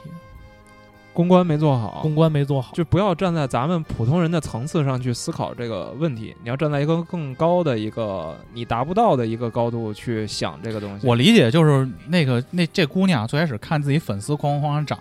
[1.13, 2.73] 公关没做好，公关没做好。
[2.73, 11.07] 就不要站在咱们普通人的层次上去思考这个问题，你要站在一个更高的一个你达不到的一个高度去想这个东西。
[11.07, 14.99] 我理解就是那个那这姑娘最开始看自己粉丝哐哐哐涨，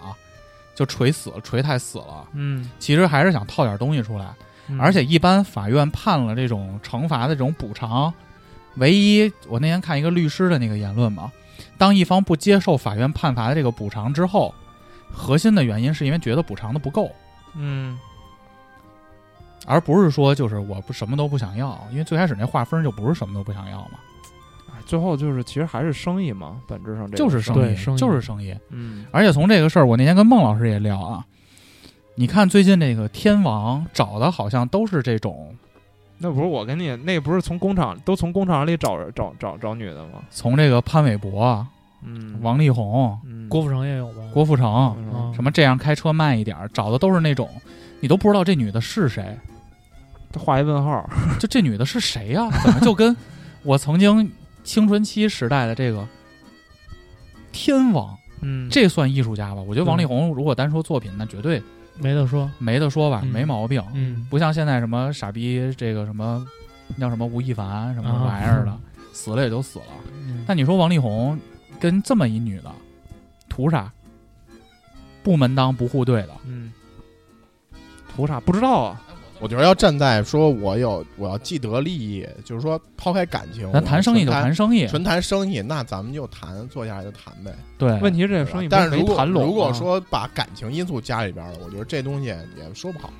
[0.73, 2.27] 就锤死了，锤太死了。
[2.33, 4.33] 嗯，其实还是想套点东西出来，
[4.67, 8.11] 嗯而且一般法院判了这种惩罚的这种补偿，
[8.75, 11.31] 唯一我那天看一个律师的那个言论嘛，
[11.77, 14.53] 当一方不接受法院判罚的这个补偿之后，
[15.11, 17.09] 核心的原因是因为觉得补偿的不够，
[17.55, 17.97] 嗯。
[19.65, 23.99] 而不是说就是我不什么都不想要，因为最开始那划分就不是什么都不想要嘛，
[24.69, 27.97] 哎最后就是其实还是生意嘛，本质上这就是生意，生意。
[27.97, 28.55] 就是生意。
[28.69, 29.05] 嗯。
[29.11, 31.25] 而且从这个事儿，我那天跟孟老师也聊啊，
[32.15, 35.55] 你看最近那个天王找的好像都是这种
[36.19, 40.21] 那不是我跟你，那不是从工厂都从工厂里找找找找女的吗？
[40.29, 41.65] 从这个潘玮柏、
[42.03, 43.47] 嗯，王力宏、嗯。
[43.49, 44.21] 郭富城也有吧？
[44.31, 47.49] 郭富城，什么这样开车慢一点儿，找的都是那种
[47.99, 49.35] 你都不知道这女的是谁，
[50.31, 53.15] 他画一问号， 就这女的是谁呀、怎么就跟
[53.63, 54.31] 我曾经
[54.63, 56.07] 青春期时代的这个
[57.51, 59.61] 天王，嗯，这算艺术家吧？
[59.61, 61.63] 我觉得王力宏如果单说作品，那绝对
[61.99, 62.49] 没得说。
[62.57, 63.83] 没得说吧，嗯没毛病。
[63.93, 66.45] 嗯，不像现在什么傻逼这个什么
[66.99, 68.77] 叫什么吴亦凡什么啊玩意儿的，
[69.13, 69.85] 死了也就死了。
[70.13, 71.39] 嗯但你说王力宏
[71.79, 72.71] 跟这么一女的，
[73.47, 73.91] 图啥？
[75.21, 76.71] 不门当不户对的，嗯，
[78.15, 79.01] 图啥不知道啊？
[79.39, 87.55] 我觉得要站在说我有我要既得利益，就是说抛开感情，咱谈生意就谈生意，纯谈生意，那咱们就谈，坐下来就谈呗。
[87.77, 87.97] 对。
[87.99, 89.25] 问题是这个生意但是如果。
[89.25, 92.37] 如果说把感情因素加里边了，我觉得这东西也
[92.73, 93.11] 说不好，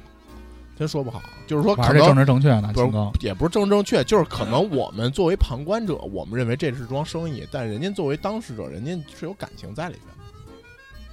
[0.77, 1.21] 真说不好。
[1.47, 2.89] 就是说，可玩这政能治正确呢，不是。
[3.25, 10.08] 也不是正正确，就是可能我们作为旁观者，我们认为这是桩生意，但人家作为当事者，人家是有感情在里边，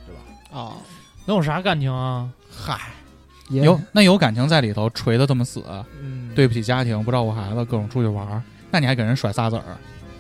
[0.07, 0.61] 对吧？
[0.61, 0.77] 啊，
[1.25, 2.29] 能有啥感情啊？
[2.51, 3.06] 嗨，也
[3.49, 5.63] 有那有感情在里头，锤的这么死，
[6.03, 9.63] 嗯，对不起家庭，不照顾孩子，各种出去玩儿，那你还给人甩仨子儿，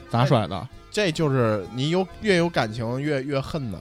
[0.08, 0.68] 咋甩的？
[0.90, 3.78] 这就是你有越有感情越越恨呢。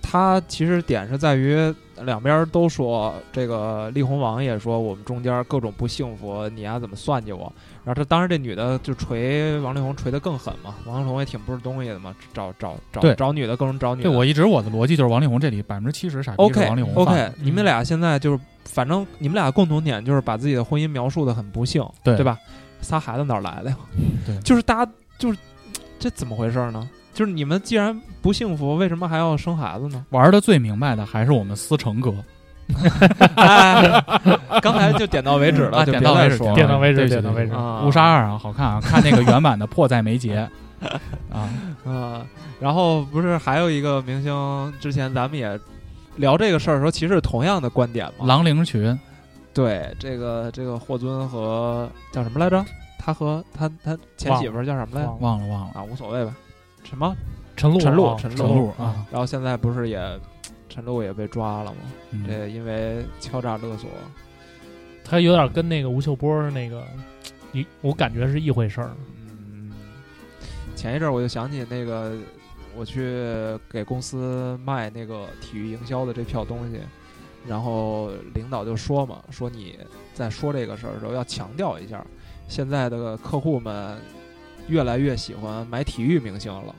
[0.00, 7.50] 他其实点是在于两边都说，这个力宏王也说我们中间各种不幸福，你丫怎么算计我？
[7.84, 14.08] 然后他当时这女的就锤王力宏锤得更狠嘛，王力宏也挺不是东西的嘛，找找找找女的，各种找女的。
[14.08, 22.38] 对我一直我的逻辑就是王力宏这里百分之七十傻逼是 OK 王力宏犯 OK，的你们俩现在就是，反正你们俩共同点就是把自己的婚姻描述的很不幸，对对吧？
[22.80, 23.76] 仨孩子哪儿来的呀？
[24.26, 25.38] 对就是大家就是
[25.98, 26.88] 这怎么回事呢？
[27.14, 30.04] 就是你们既然不幸福，为什么还要生孩子呢？
[30.10, 32.12] 玩的最明白的还是我们思成哥，
[33.36, 34.02] 哎
[34.62, 37.52] 刚才就点到为止了，啊，就点到为止，说了点到为止对不起点到为止
[37.86, 40.48] 误杀二啊，好看啊，看那个原版的迫在眉睫
[41.30, 41.48] 啊，
[41.84, 42.22] 啊。
[42.58, 45.58] 然后不是还有一个明星，之前咱们也
[46.16, 48.26] 聊这个事儿的时候，其实是同样的观点嘛。
[48.26, 48.98] 狼灵群
[49.54, 52.64] 对，这个这个霍尊和叫什么来着？
[52.98, 55.12] 他和他他前媳妇儿叫什么来着？
[55.20, 56.34] 忘了忘了，啊，无所谓吧。
[56.84, 57.14] 什么？
[57.54, 60.00] 陈露陈露啊陈陈露啊，然后现在不是也
[60.68, 61.78] 陈露也被抓了吗？
[62.12, 63.90] 嗯这因为敲诈勒索。
[65.04, 66.82] 他有点跟那个吴秀波那个，
[67.52, 68.90] 一我感觉是一回事儿。
[69.26, 69.70] 嗯，
[70.74, 72.12] 前一阵儿我就想起那个，
[72.76, 76.80] 我去给公司卖那个体育营销的这票东西，
[77.46, 79.78] 然后领导就说嘛，说你
[80.14, 82.04] 在说这个事儿的时候要强调一下，
[82.48, 83.98] 现在的客户们
[84.68, 86.74] 越来越喜欢买体育明星了，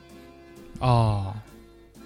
[0.80, 1.34] 哦，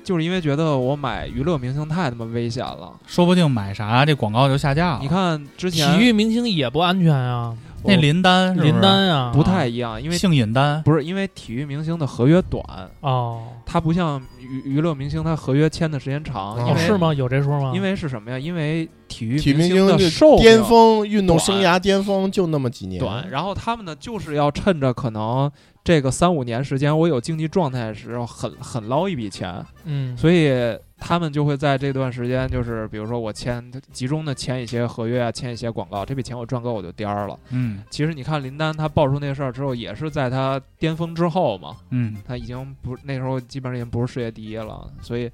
[0.03, 2.99] 就是因为觉得我买娱乐明星太他妈危险了。
[3.07, 4.99] 说不定买啥这广告就下架了。
[5.01, 8.67] 你看之前体育明星也不安全啊，那林丹是是？
[8.67, 12.63] 林丹啊，不太一样，因为姓尹丹，不是因为体育明星的合约短，
[13.01, 17.15] 哦，他不像娱娱乐明星，他合约签的时间长，哦是吗？
[17.15, 17.73] 有这说吗？
[17.75, 18.39] 因为是什么呀？
[18.39, 25.51] 因为体育体育明星的寿命巅峰运动生涯巅峰就那么几年，短，然后他们呢就是要趁着可能
[25.85, 30.51] 这个三五年时间，我有竞技状态的时候，狠狠捞一笔钱，嗯，所以
[30.99, 37.39] 他们就会在这段时间，就是比如说我签集中的签一些合约啊，签一些广告，这笔钱我赚够我就颠儿了。
[37.51, 45.31] 嗯其实你看林丹他爆出那事儿之后，也是在他巅峰之后嘛，嗯，他已经不那时候基本上已经不是世界第一了，所以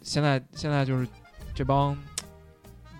[0.00, 1.06] 现在现在就是
[1.54, 1.96] 这帮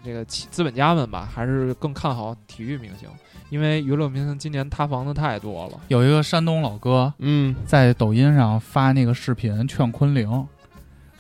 [0.04, 3.08] 这个企资本家们吧，还是更看好体育明星，
[3.50, 5.80] 因为娱乐明星今年塌房的太多了。
[5.88, 10.46] 有一个山东老哥嗯，在抖音上发那个视频劝昆凌，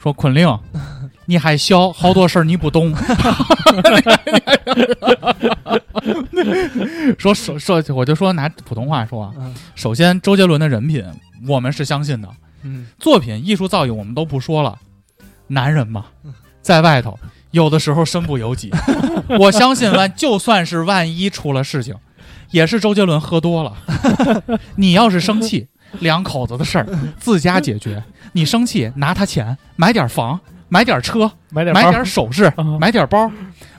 [0.08, 0.48] 说昆凌，
[1.26, 2.94] 你还小，好多事儿你不懂。
[7.18, 9.34] 说首说，我就说拿普通话说
[9.74, 11.04] 首先周杰伦的人品
[11.46, 12.28] 我们是相信的，
[12.62, 14.78] 嗯，作品艺术造诣我们都不说了，
[15.48, 16.06] 男人嘛，
[16.62, 17.18] 在外头
[17.50, 18.72] 有的时候身不由己。
[19.38, 21.94] 我相信万就算是万一出了事情，
[22.50, 23.76] 也是周杰伦喝多了。
[24.76, 25.68] 你要是生气，
[26.00, 26.86] 两口子的事儿
[27.18, 28.02] 自家解决。
[28.32, 33.30] 你生气拿他钱买点房，买点车，买买点买点首饰，啊 买点包。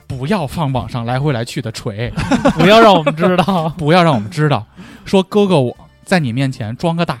[0.06, 2.12] 不要放网上来回来去的锤，
[2.58, 3.68] 不要让我们知道。
[3.78, 4.66] 不要让我们知道，
[5.04, 7.16] 说哥哥我在你面前装个大，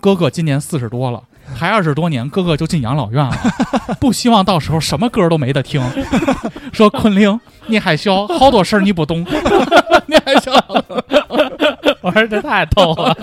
[0.00, 1.22] 哥哥今年四十多了，
[1.54, 3.36] 还二十多年，哥哥就进养老院了，
[4.00, 5.82] 不希望到时候什么歌都没得听。
[6.72, 9.22] 说昆凌，你还小，好多事儿你不懂，
[10.06, 10.50] 你还小，
[12.00, 13.14] 我说这太逗了，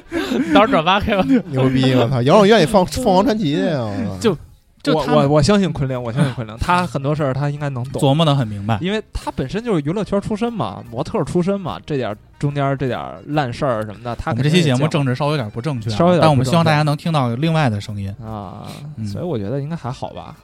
[0.54, 1.22] 到时候转发给我。
[1.50, 1.94] 牛逼！
[1.94, 3.90] 我操，养老院里放 凤凰传奇的呀！
[4.20, 4.36] 就
[4.82, 8.78] 就我我我相信昆凌，我相信昆凌，他很多事儿他应该能懂，琢磨的很明白。
[8.80, 18.12] 因为他本身就是娱乐圈出身嘛，模特出身嘛，这点儿中间这点儿烂事儿什么的，他我们这期节目政治稍微有点不正确啊，稍微有点但我们希望大家能听到另外的声音。
[18.24, 20.34] 啊，嗯所以我觉得应该还好吧。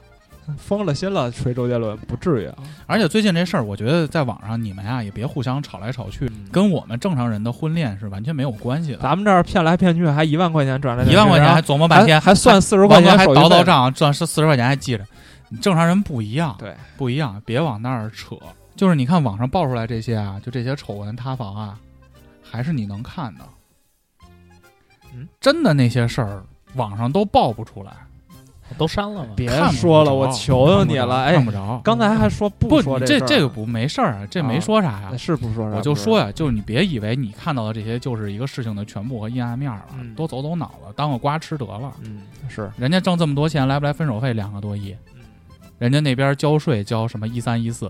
[0.57, 2.55] 疯了心了，吹周杰伦不至于啊。
[2.85, 8.97] 而且最近这事儿，我觉得在网上你们呀也别互相吵来吵去，嗯跟我们正常人的婚恋是完全没有关系的。
[8.99, 15.05] 咱们这儿骗来骗去，还一万块钱转来转去一万块钱还琢磨半天，还还算四十块钱还倒倒账，赚是四十块钱还记着。
[15.49, 18.35] 你正常人不一样，对，不一样，别往那儿扯。
[18.75, 21.79] 就是你看网上爆出来这些啊，就这些丑闻塌房啊，
[22.41, 23.41] 还是你能看的。
[25.13, 26.43] 嗯，真的那些事儿，
[26.75, 27.91] 网上都爆不出来。
[28.77, 29.31] 都删了吗？
[29.35, 31.81] 别说了，我求求你了，哎看，不着。
[31.83, 35.17] 刚才还说不，说这事儿这这个不没事儿啊，这没啊说啥呀那。
[35.17, 41.93] 是不说啥，我就说呀，就是你别以为你看到的这些就是一个事情的全部和阴暗面了，嗯多走走脑子，当个瓜吃得了。
[42.03, 44.95] 嗯，是，人家挣这么多钱，来不来分手费两个多亿？
[45.77, 47.89] 人家那边交税交什么一三一四，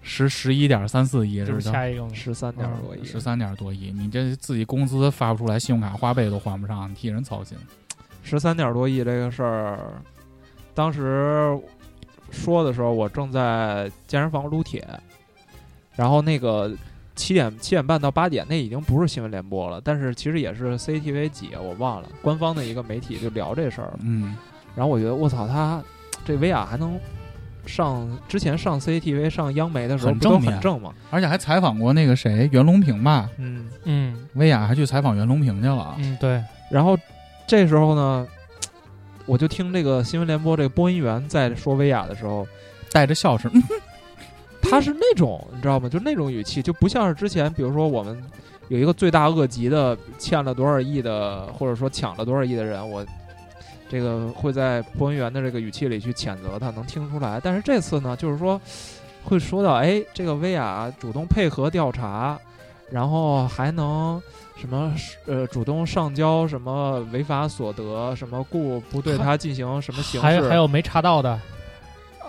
[0.00, 1.66] 十十一点三四亿，是不是？
[1.66, 2.10] 是下一个吗？
[2.14, 7.56] 十三点多亿，十三点多亿，你这自己工资发不出来，信用卡花呗都还不上，你替人操心。
[8.22, 9.78] 十三点多亿这个事儿，
[10.74, 11.58] 当时
[12.30, 14.86] 说的时候，我正在健身房撸铁，
[15.94, 16.72] 然后那个
[17.14, 23.98] 七点七点半到八点，那已经不是新闻联播了，但是其实也是 CCTV 几，我忘了，官方的一个媒体就聊这事儿了。
[24.02, 24.34] 嗯，
[24.74, 25.82] 然后我觉得我操，他
[26.24, 26.98] 这薇娅还能
[27.66, 30.94] 上之前上 CCTV 上央媒的时候不都很正面很正吗？
[31.10, 35.94] 而且还采访过那个谁袁隆平吧，嗯，嗯薇娅还去采访袁隆平去了。
[35.98, 36.96] 嗯，对，然后
[37.52, 38.26] 这时候呢，
[39.26, 42.48] 我就听这个新闻联播这个播音员在说薇娅的时候，
[42.90, 43.62] 带着笑声，嗯
[44.62, 45.86] 他是那种你知道吗？
[45.86, 48.18] 就那种语气，就不像是之前，比如说我们
[48.68, 53.04] 有一个罪大恶极的欠了多少亿的，或者说抢了多少亿的人，我
[53.86, 57.38] 这个会在播音员的这个语气里去谴责他，能听出来。
[57.44, 58.58] 但是这次呢，就是说
[59.24, 62.38] 会说到，哎，这个薇娅主动配合调查，
[62.90, 64.22] 然后还能
[64.62, 64.94] 什么
[65.26, 71.36] 呃主动上交什么违法所得，什么故不对他进行什么刑事，还还有没查到的，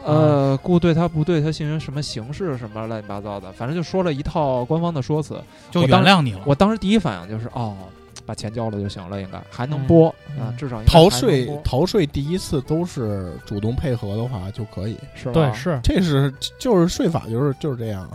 [0.04, 6.42] 呃，故对他不对他进行什么刑事什么乱七八糟的，反正就说了一套官方的说辞，就原谅你了。
[6.44, 7.78] 我当时第一反应就是哦，
[8.26, 9.86] 把钱交了就行了，应该还能嗯。
[9.86, 15.34] 播、啊嗯，至少逃税逃税第一次都是主动配合的话就可以，是吧？
[15.34, 15.80] 对，是。
[15.84, 18.10] 这是就是税法就是就是这样，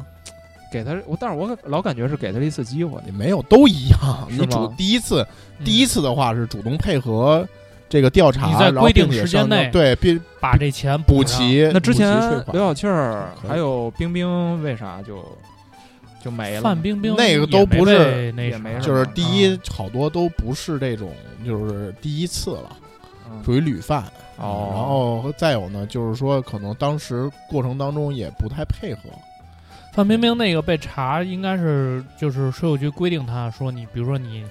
[0.70, 3.00] 给他我，但是我老感觉是给他了一次机会。
[3.04, 4.28] 你没有都一样。
[4.30, 5.26] 是你主第一次
[5.58, 7.46] 嗯第一次的话是主动配合
[7.88, 12.20] 这个调查，你在然后规定时间内对并把这钱补齐那之前
[12.52, 15.24] 刘晓庆儿还有冰冰为啥就
[16.22, 16.60] 就没了？
[16.60, 21.10] 范冰冰那个都不是被那也没什就是第一好多都不是这种
[21.46, 22.76] 就是第一次了，
[23.30, 24.04] 嗯属于屡犯。
[24.36, 29.00] 哦，然后再有呢，就是说可能当时过程当中也不太配合，
[29.98, 34.44] 范冰冰那个被查，应该是就是税务局规定他说你，比如说你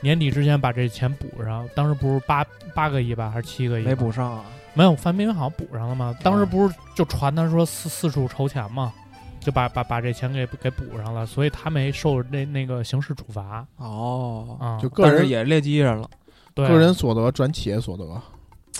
[0.00, 3.84] 年底之前把这钱补上，当时不是八八个亿吧，还是七个亿？
[3.84, 4.44] 没补，上啊。
[4.74, 6.16] 没有，范冰冰好像补上了嘛？
[6.22, 8.92] 当时不是就传他说四四处筹钱嘛，
[9.40, 14.78] 就把把把这钱给给补上了，所以他没受那那个刑事处罚哦，啊。
[14.80, 16.08] 就个人也是也列记人了。
[16.54, 18.04] 对个人所得转企业所得。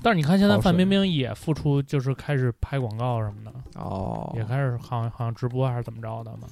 [0.03, 6.49] 但是你看现在范冰冰也付出，就是开始拍广告什么的，哦，也开始好像好像直播还是怎么着的嘛。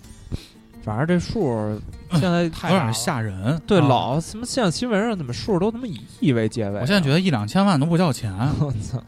[0.83, 1.81] 反正这数
[2.13, 3.59] 现在有点吓人。
[3.67, 6.81] 对啊老什么现在新闻上怎么数都他妈以亿为结尾啊？
[6.83, 8.31] 我现在觉得一两千万都不叫钱，
[8.61, 9.03] 我操！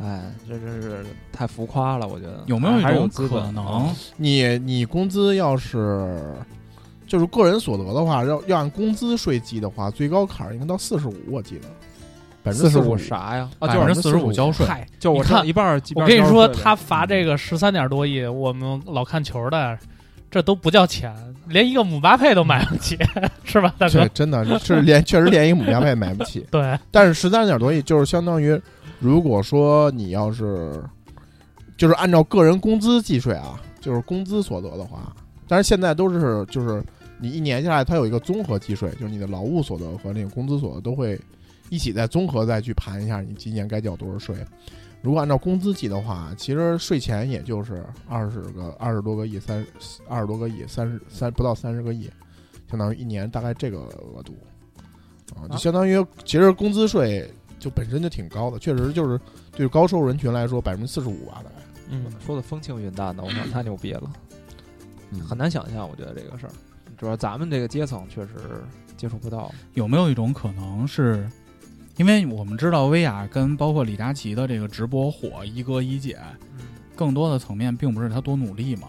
[0.00, 2.42] 哎，这真是太浮夸了，我觉得。
[2.46, 3.94] 有没有一还是种可能啊？
[4.16, 6.34] 你你工资要是
[7.06, 11.68] 就是个人所得的话，要要按工资税计的话，最高坎儿应该到四十五，我记得
[12.48, 12.96] 百分之四十五？
[12.96, 13.48] 啥呀？
[13.58, 14.66] 啊，就是四十五交税？
[14.66, 19.78] 嗨，就我你看一半儿，我跟你说，他他罚这个十三点多亿，我们老看球的，
[20.30, 21.14] 这都不叫钱，
[21.48, 22.98] 连一个姆巴佩都买不起，
[23.44, 23.92] 是吧，大哥？
[23.92, 28.60] 这真的是连确实连一个姆巴佩买不起，对，但是十三点多亿就是相当于，
[28.98, 30.82] 如果说你要是
[31.76, 35.14] 就是按照个人工资计税啊，就是工资所得的话，
[35.46, 36.82] 但是现在都是就是
[37.20, 41.18] 你一年下来，它有一个综合计税，就是你的劳务所得和那个工资所得都会
[41.70, 44.36] 一起再综合再去盘一下，你今年该交多少税。
[45.00, 49.64] 如果按照工资计的话，其实税前也就是二十个二十多个亿，三
[50.08, 52.10] 二十多个亿，三十三不到三十个亿，
[52.68, 54.36] 相当于一年大概这个额度
[55.36, 59.20] 啊，就相当于其实工资税就本身就挺高的，确实就是
[59.52, 61.56] 对高收入人群来说百分之四十五吧，大概。
[61.90, 64.12] 嗯，说的风轻云淡的，我操，太牛逼了，
[65.10, 65.88] 嗯很难想象。
[65.88, 66.52] 我觉得这个事儿，
[66.96, 68.32] 主要咱们这个阶层确实
[68.96, 69.50] 接触不到。
[69.74, 71.30] 有没有一种可能是，
[71.98, 76.16] 因为我们知道薇娅跟包括李佳琦的这个直播火一哥一姐，
[76.56, 78.88] 嗯更多的层面并不是他多努力嘛，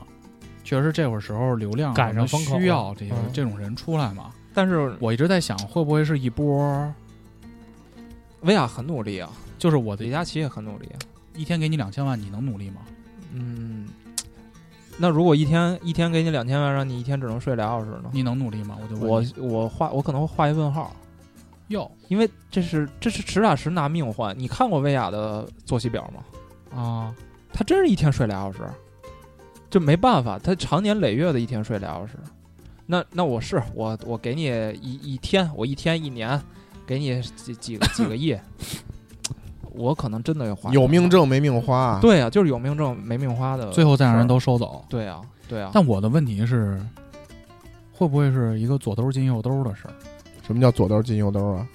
[0.64, 4.32] 确实这会儿时候流量赶上风口需要这个、嗯这种人出来嘛。
[4.54, 6.94] 但是我一直在想，会不会是一波，
[8.42, 10.98] 薇娅很努力啊，就是我的李佳琦也很努力啊。
[11.36, 12.82] 一天给你两千万，你能努力吗？
[13.34, 13.88] 嗯，
[14.98, 18.10] 那如果一天一天给你两千万，让你一天只能睡俩小时呢？
[18.12, 18.78] 你能努力吗？
[18.82, 19.24] 我就问我
[19.62, 20.96] 我画我可能会画一问号，
[21.70, 24.38] 哟因为这是这是实打实拿命换。
[24.38, 26.78] 你看过薇娅的作息表吗？
[26.78, 27.16] 啊，
[27.52, 28.60] 她真是一天睡俩小时，
[29.70, 32.14] 就没办法，她常年累月的一天睡俩小时。
[32.86, 34.46] 那那我是我我给你
[34.82, 36.42] 一一天，我一天一年
[36.88, 38.36] 给你几几个 几个亿，
[39.72, 44.84] 我可能真的要花有命挣没命花，，对啊，就是有命挣没命花的，最后再让人都收走。
[44.90, 45.70] 对啊对啊。
[45.72, 46.82] 但我的问题是，
[47.94, 49.94] 会不会是一个左兜进右兜的事儿？
[50.50, 51.68] 什么叫左兜进右兜啊？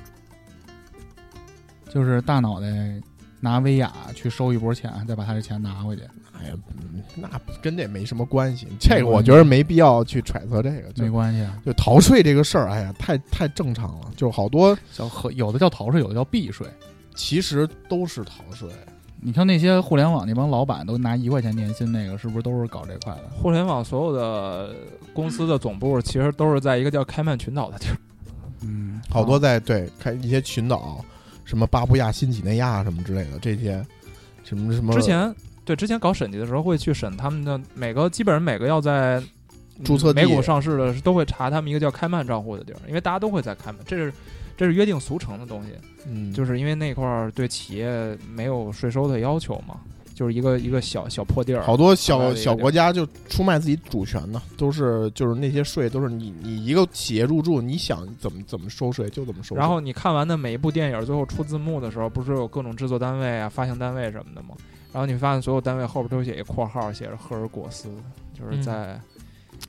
[1.88, 2.66] 就是大脑袋
[3.38, 6.02] 拿威亚去收一波钱，再把他的钱拿回去。
[6.36, 7.30] 哎呀，嗯那
[7.62, 8.66] 跟这没什么关系。
[8.80, 14.10] 这个我觉得没必要去揣测这个，没关系啊，就逃税这个事儿，哎呀，太太正常了。
[14.16, 16.66] 就好多叫和有的叫逃税，有的叫避税。
[17.14, 18.68] 其实都是逃税，
[19.20, 23.30] 你看那些互联网那帮老板都拿一块钱年薪，那个是不是都是搞这块的？
[23.40, 24.74] 互联网所有的
[25.12, 27.96] 公司的总部其实都是在一个叫开曼群岛的地儿。
[28.64, 31.04] 嗯，好多在对开一些群岛，
[31.44, 33.84] 什么巴布亚新几内亚什么之类的这些，
[34.42, 35.32] 什么什么之前
[35.64, 39.18] 对之前搞审计的时候会去审他们的每个，基本上每个要在
[39.78, 44.12] 嗯注册美股上市的都会查他们一个叫开曼账户的地儿，因为大家都会在开曼，这是
[44.56, 45.70] 这是约定俗成的东西，
[46.06, 49.80] 嗯，就是因为那块儿对企业没有税收的要求嘛。
[50.14, 59.58] 就是一个一个小小破地儿，好多小小国家就出卖自己主权呢，都是就是那些税都是你你一个企业入驻，你想怎么怎么收税就怎么收税。
[59.58, 64.54] 然后你看完的每一部电影，最后出字幕的时候，不是有各种制作单位啊、发行单位什么的吗？
[64.92, 67.88] 然后你发现所有单位后边都写一括号，写着赫尔果斯，
[68.32, 69.00] 就是嗯在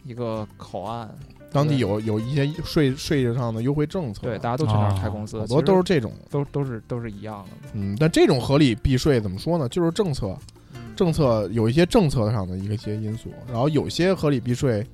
[0.04, 1.10] 一个口岸，
[1.52, 6.12] 当地有有一些税税上的优惠政策，对，大家都去那儿哦开公司，好多都是这种。
[6.30, 7.70] 都都是都是一样的。
[7.74, 9.70] 嗯，但这种合理避税怎么说呢？
[9.70, 10.38] 就是政策，
[10.98, 14.86] 政策有一些政策上的一个些因素，然后有些合理避税，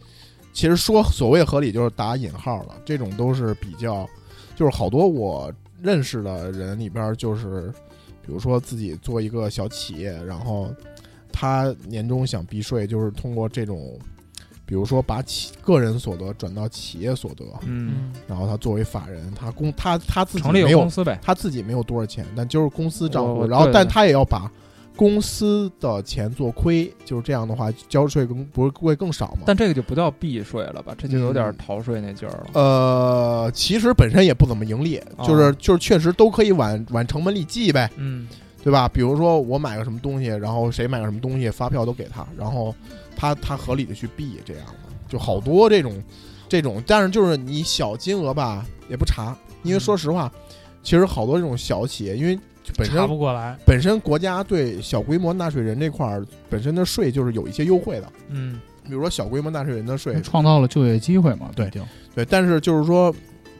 [0.53, 4.07] 其实说所谓合理就是打引号了，这种都是比较，
[4.55, 7.73] 就是好多我认识的人里边儿就是，
[8.23, 10.71] 比如说自己做一个小企业，然后
[11.31, 13.97] 他年终想避税，就是通过这种。
[14.71, 24.49] 比如说，把企个人所得转到企业所得，嗯，然后他作为法人，他公他他自己没有个公司呗，他自己没有多少钱，但就是公司账户，然后但他也要把
[24.95, 29.41] 公司的钱做亏，就是这样的话，交税更不是会更少吗？
[29.45, 30.95] 但这个就不叫避税了吧？
[30.97, 32.47] 这就有点嗯逃税那劲儿了。
[32.53, 38.25] 呃，其实本身也不怎么盈利，哦就是就是确实都可以往往成本里记呗，嗯，
[38.63, 38.87] 对吧？
[38.87, 42.73] 比如说我买个什么东西，然后谁买个什么东西，发票都给他，然后
[43.15, 46.01] 他他合理的去避这样的，就好多这种
[46.49, 50.31] 这种，但是就是你小金额吧也不查，因为说实话，
[50.83, 52.37] 其实好多这种小企业，因为
[52.77, 53.57] 本身查不过来。
[53.65, 61.69] 本身国家对小规模纳税人这块儿本身的税就是有一些优惠的，嗯，比如说小规模纳税人的税，创造了就业机会嘛，对
[62.15, 63.13] 对，但是就是说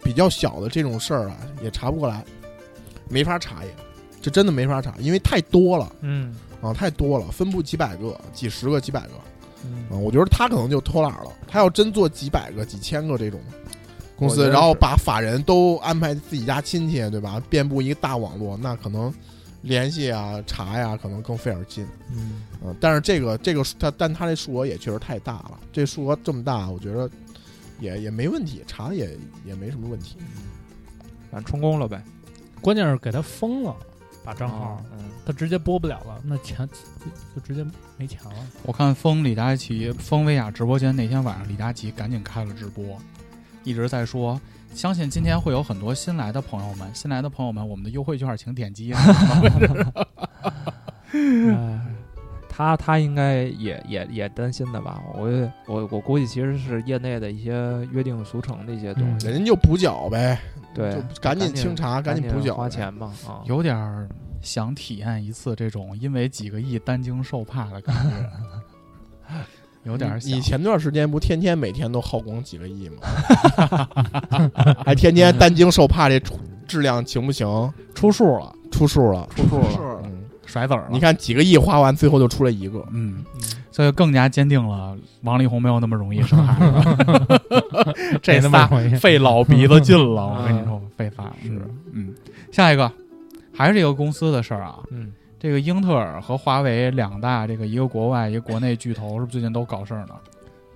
[0.04, 2.24] 比较小的这种事儿啊，也查不过来，
[3.10, 3.70] 没法查也，
[4.22, 9.14] 这真的没法查，因为太多了嗯啊，太多了，分布几百个、几十个、几百个
[9.64, 13.40] 嗯啊，我觉得他可能就偷懒了，他要真做几百个、几千个这种。
[14.18, 17.42] 公司，然后把法人都安排自己家亲戚，对吧？
[17.50, 19.12] 遍布一个大网络，那可能
[19.64, 21.88] 联系啊、查呀，可能更费点劲。
[22.12, 25.60] 嗯，嗯，但是这个这个他，但他这数额也确实太大了。
[25.74, 27.10] 这数额这么大，我觉得
[27.80, 30.18] 也也没问题，查也也没什么问题。
[31.32, 32.00] 反正充公了呗。
[32.62, 33.76] 关键是给他封了，
[34.24, 37.06] 把账号啊，嗯，他直接播不了了，那钱就
[37.36, 37.66] 就直接
[37.98, 38.32] 没钱了。
[38.64, 42.98] 我看封李佳琦封薇娅直播间那天晚上，李佳琦赶紧开了直播，
[43.64, 44.40] 一直在说，
[44.74, 48.94] 相信今天会有很多新来的朋友们，新来的朋友们，我们的优惠券请点击。
[51.14, 51.82] 哎，
[52.50, 55.02] 他他应该也也也担心的吧？
[55.14, 55.30] 我
[55.68, 57.54] 我我估计其实是业内的一些
[57.92, 60.40] 约定俗成的一些东西，人家就补缴呗，
[60.74, 62.68] 对就，赶紧清查，赶紧补缴花。
[62.68, 63.42] 钱嘛啊。
[63.46, 64.10] 有点儿
[64.42, 69.36] 想体验一次这种因为几个亿担惊受怕的感觉，
[69.84, 72.98] 有点儿你你前段时间不天天每天都耗光几个亿吗？
[74.86, 76.20] 还天天担惊受怕，这
[76.68, 77.48] 质量行不行？
[77.96, 80.90] 出数了，出数了，出数了，嗯，甩子儿了。
[80.92, 82.86] 你看几个亿花完，最后就出来一个。
[82.92, 83.24] 嗯，
[83.72, 87.42] 所以更加坚定了王力宏没有那么容易生孩子，
[88.22, 88.68] 这仨
[89.00, 90.28] 费老鼻子劲了。
[90.28, 91.62] 我跟你嗯说，费仨是嗯
[91.94, 92.14] 嗯，
[92.52, 92.92] 下一个
[93.54, 94.80] 还是这个公司的事儿啊。
[94.90, 100.16] 嗯，这个英特尔和华为两大，这个一个国外一个国内巨头，是不是最近都搞事儿呢？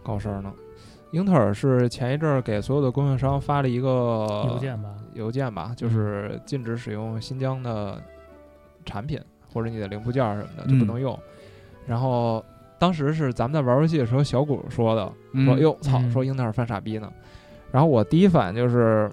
[0.04, 0.54] 搞事儿呢。
[1.12, 8.02] 英特尔是前一阵儿给所有的供应商发了一个邮件吧，邮件吧，就是禁止使用新疆的
[8.86, 9.18] 产品
[9.48, 11.18] 或者你的零部件儿什么的就不嗯能用。
[11.88, 12.44] 然后
[12.78, 17.10] 当时是咱们在玩游戏的时候，小谷说的，嗯说哟操，嗯说英特尔犯傻逼呢。
[17.72, 19.10] 然后我第一反应就是，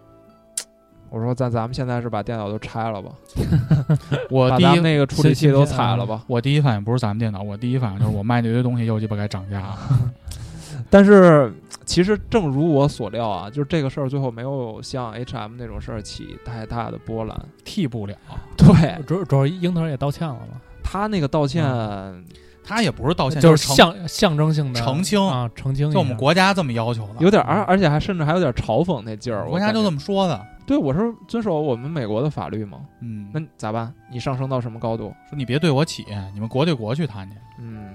[1.12, 3.10] 我说咱咱们现在是把电脑都拆了吧，
[4.08, 6.24] 把我第一们那个处理器都踩了吧。
[6.26, 9.78] 我第一反应不是咱们电脑，我第一反应就是我卖那堆东西又鸡巴该涨价了。
[10.88, 11.52] 但是
[11.84, 17.38] 其实正如我所料啊，就是这个事儿最后没有像 H&M 那种事儿起太大的波澜。
[17.64, 18.16] 替不了，
[18.56, 21.64] 对主主要英特尔也道歉了嘛，他那个道歉，
[22.64, 25.90] 他也不是道歉，就是象象征性的澄清啊，澄清。
[25.90, 29.48] 就我们国家这么要求的，有点而而且还甚至还有点嘲讽那劲儿。
[29.48, 30.46] 国家就这么么说的。
[30.64, 33.92] 对我是遵守我们美国的法律嘛，嗯，那咋办？
[34.10, 35.12] 你上升到什么高度？
[35.28, 37.36] 说你别对我起，你们国对国去谈去。
[37.58, 37.88] 嗯，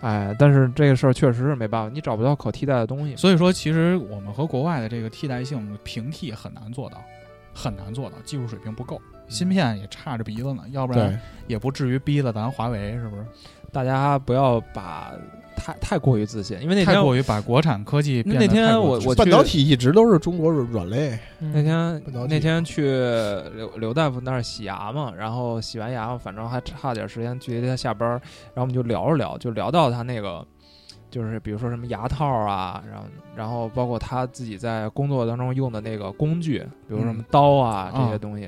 [0.00, 3.14] 哎，但是这个事儿确实是没办法，你找不到可替代的东西。
[3.14, 6.96] 所以说，其实我们和国外的这个替代性平替很难做到，
[7.52, 13.24] 很难做到，技术水平不够，芯片也差着鼻子呢，要不然，也不至于逼了咱华为，是不是？
[13.72, 15.12] 大家不要把
[15.56, 21.18] 太太过于自信，因为那天太过于把国产科技变得那天我我半导体一直都是中国软软肋。
[21.40, 22.82] 那天那天去
[23.54, 28.12] 刘刘大夫那儿洗牙嘛，然后洗完牙，反正还差点时间距离他下班儿，
[28.54, 30.46] 然后我们就聊着聊，就聊到他那个，
[31.10, 33.04] 就是比如说什么牙套啊，然后
[33.34, 38.44] 然后包括他自己在工作当中用的那个工具，比如什么刀啊、嗯这些东西，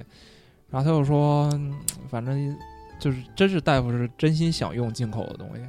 [0.70, 1.74] 然后他就说，嗯
[2.08, 2.56] 反正
[3.00, 5.62] 就是真是大夫是真心想用进口的东西，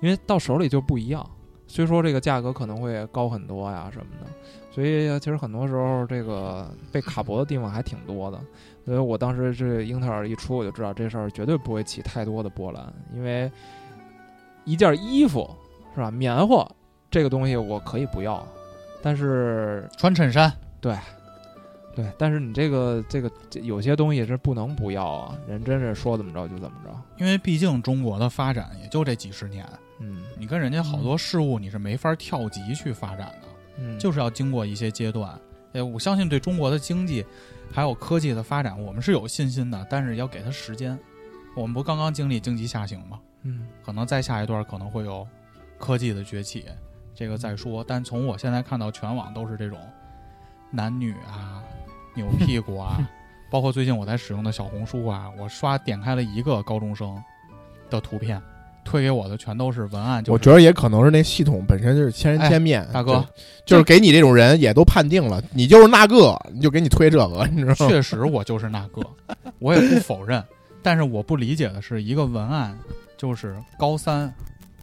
[0.00, 1.24] 因为到手里就不一样。
[1.68, 4.26] 虽说这个价格可能会高很多呀什么的，
[4.72, 8.40] 所以其实很多时候这个被卡脖的地方还挺多的。
[8.84, 13.48] 所以我当时这英特尔一出，我就知道这事儿绝对不会起太多的波澜，因为
[14.64, 15.48] 一件衣服
[15.94, 16.68] 是吧，棉花
[17.08, 18.44] 这个东西我可以不要，
[19.00, 20.96] 但是穿衬衫，对，
[22.00, 26.90] 对，但是你这个这个这有些东西是不能不要啊，人真是说怎么着就怎么着。
[27.18, 29.66] 因为毕竟中国的发展也就这几十年，
[29.98, 33.48] 嗯你跟人家好多事物你是没法跳级去发展的，
[33.78, 35.38] 嗯，就是要经过一些阶段。
[35.72, 37.24] 哎，我相信对中国的经济
[37.70, 40.98] 还有科技的发展，我们是有信心的，但是要给它时间。
[41.54, 43.20] 我们不刚刚经历经济下行吗？
[43.42, 45.26] 嗯可能再下一段可能会有
[45.78, 46.64] 科技的崛起，
[47.14, 47.84] 这个再说。
[47.86, 49.78] 但从我现在看到全网都是这种
[50.70, 51.59] 男女啊、
[52.14, 52.98] 扭屁股啊，
[53.50, 57.22] 包括最近我在使用的小红书啊，我刷点开了一个高中生
[57.88, 58.40] 的图片，
[58.84, 60.22] 推给我的全都是文案。
[60.22, 63.24] 就是、我觉得也可能是那系统本身就是千人千面，大哥，
[63.64, 67.88] 就是给你这种人也都判定了，你就是那个，你就给你推这个，你知道吗？
[67.88, 69.02] 确实我就是那个，
[69.58, 70.42] 我也不否认。
[70.82, 72.74] 但是我不理解的是，一个文案
[73.18, 74.32] 就是高三，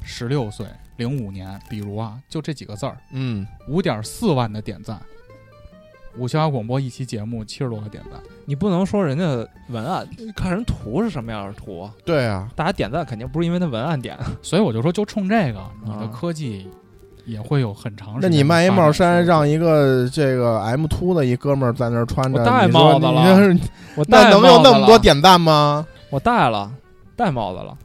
[0.04, 0.64] 十六岁，
[0.96, 5.02] 零五年，比如啊，就这几个字儿，嗯，五点四万的点赞，
[6.18, 9.26] 五七八广播一期节目七十多个点赞，你不能说人家
[9.70, 11.92] 文案，看人图是什么样的图啊。
[12.04, 16.68] 对啊，大家点赞肯定不是因为他文案点，所以我就说，就冲这个，你的啊科技
[17.26, 18.30] 也会有很长时那。
[18.30, 25.86] 你卖一帽衫，让一个这个 M 秃的一哥们儿在那儿穿着，我戴你说帽子了你这是我 戴那能有那么多点赞吗？
[26.10, 26.72] 我戴了，
[27.16, 27.78] 戴帽子了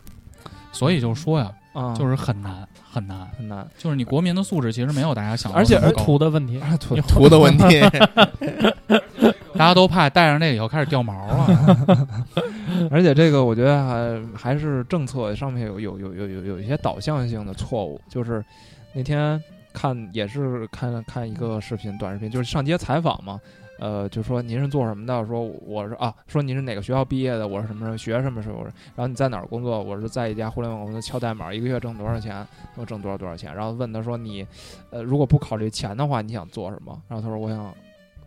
[0.71, 7.81] 所以就说呀，啊，就是很难很难，很难，就是你国民的素质其实没有大家想的而且那么高图的问题，图图的问题，
[9.57, 12.07] 大家都怕戴上那个以后开始掉毛了。
[12.91, 18.45] 而且这个我觉得还还是政策上面有有有有有有一些导向性的错误，就是
[18.93, 23.41] 那天看也是看看一个视频短视频，就是上街采访嘛，
[23.83, 25.27] 呃，就说您是做什么的？
[25.27, 27.49] 说我是啊，说您是哪个学校毕业的？
[27.49, 28.63] 我是什么什么学什么什么？
[28.95, 29.83] 然后你在哪儿工作？
[29.83, 32.47] 我是在一家互联网公司敲代码，一个月挣多少钱？
[32.77, 33.53] 我挣多少多少钱？
[33.53, 34.47] 然后问他说你，
[34.91, 36.97] 呃，如果不考虑钱的话，你想做什么？
[37.09, 37.75] 然后他说我想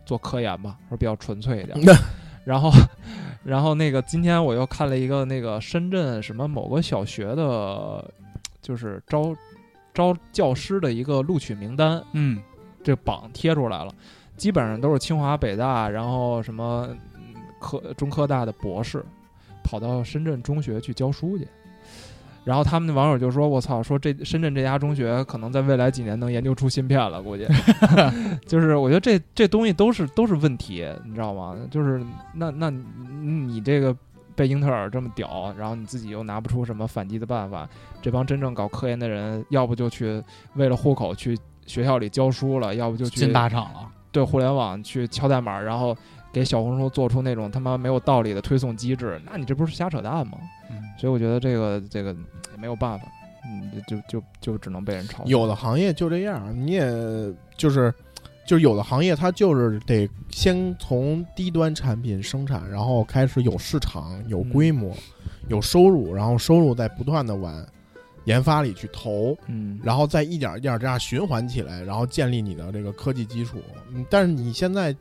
[0.06, 1.97] 做科研吧，说比较纯粹一点。
[2.43, 2.70] 然后，
[3.45, 8.03] 然后那个今天我又看了一个那个深圳什么某个小学的，
[8.62, 9.34] 就是招
[9.93, 12.41] 招教师的一个录取名单，嗯，
[12.84, 13.91] 这榜贴出来了，
[14.38, 16.89] 基本上都是清华、北大，然后什么
[17.59, 19.03] 科中科大的博士，
[19.63, 21.47] 跑到深圳中学去教书去。
[22.43, 27.47] 然后他们的网友就说：“我操，说这深圳这家中学可能在未来几年能研究出芯片了，估计。
[28.45, 31.57] ”就是我觉得这这东西都是都是问题，你知道吗？
[31.71, 32.05] 就是
[32.36, 33.97] 那那你这个
[34.36, 37.67] 被英特尔这么屌，然后你自己又拿不出什么反击的办法，
[37.99, 40.21] 这帮真正搞科研的人，要不就去
[40.53, 43.89] 为了户口去学校里教书了，要不就去进大厂了。
[44.16, 45.93] 对互联网去敲代码，然后
[46.32, 50.38] 给小红书做出那种他妈没有道理的推送机制，那你这不是瞎扯淡吗？
[50.72, 53.05] 嗯，所以我觉得这个这个也没有办法，
[53.43, 55.26] 嗯，就就就只能被人嘲笑。
[55.26, 56.89] 有的行业就这样，你也
[57.57, 57.93] 就是
[58.47, 64.95] 就是有的行业它就是得先从低端产品生产，然后开始有市场、有规模、
[65.49, 67.53] 有收入，然后收入再不断的往
[68.26, 73.61] 研发里去投，嗯，然后再一点一点这样循环起来，然后建立你的这个科技基础。
[73.93, 74.91] 嗯，但是你现在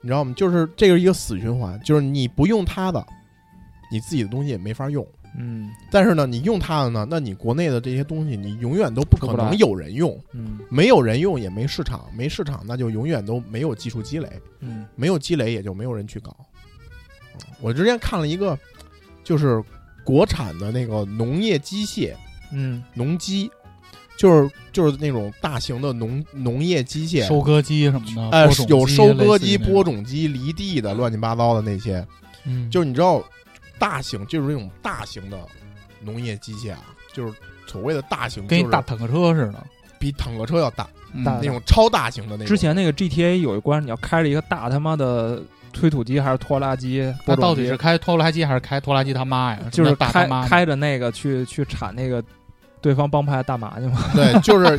[0.00, 0.32] 你知道吗？
[0.36, 3.04] 就是这个是一个死循环，就是你不用它的，
[3.90, 5.06] 你自己的东西也没法用。
[5.38, 14.28] 嗯但是呢，你用它的呢，那你国内的这些东西，你永远都不可能有人用，嗯没有人用也没市场，没市场那就永远都没有技术积累，
[14.58, 16.36] 嗯没有积累也就没有人去搞。
[16.40, 18.58] 嗯我之前看了一个，
[19.22, 19.62] 就是
[20.02, 22.12] 国产的那个农业机械
[22.52, 23.50] 嗯农机，
[24.16, 32.06] 就是就是那种大型的农农业机械，收割机什么的，呃有收割机、播种机、犁地的乱七八糟的那些，
[32.44, 33.22] 嗯，就是你知道，
[33.78, 35.38] 大型就是那种大型的
[36.02, 37.32] 农业机械啊，就是
[37.66, 39.64] 所谓的大型，跟一就是大坦克车似的，
[39.98, 42.46] 比坦克车要大，嗯大那种超大型的那种。
[42.46, 45.42] 之前那个 GTA 有一关，你要开着一个大他妈的
[45.72, 47.00] 推土机还是拖拉机？
[47.24, 49.60] 播种机那到底是开拖拉机还是开拖拉机他妈呀？
[49.70, 52.22] 就是开开着那个去去铲那个
[52.80, 54.10] 对方帮派大麻去吗？
[54.14, 54.78] 对，就是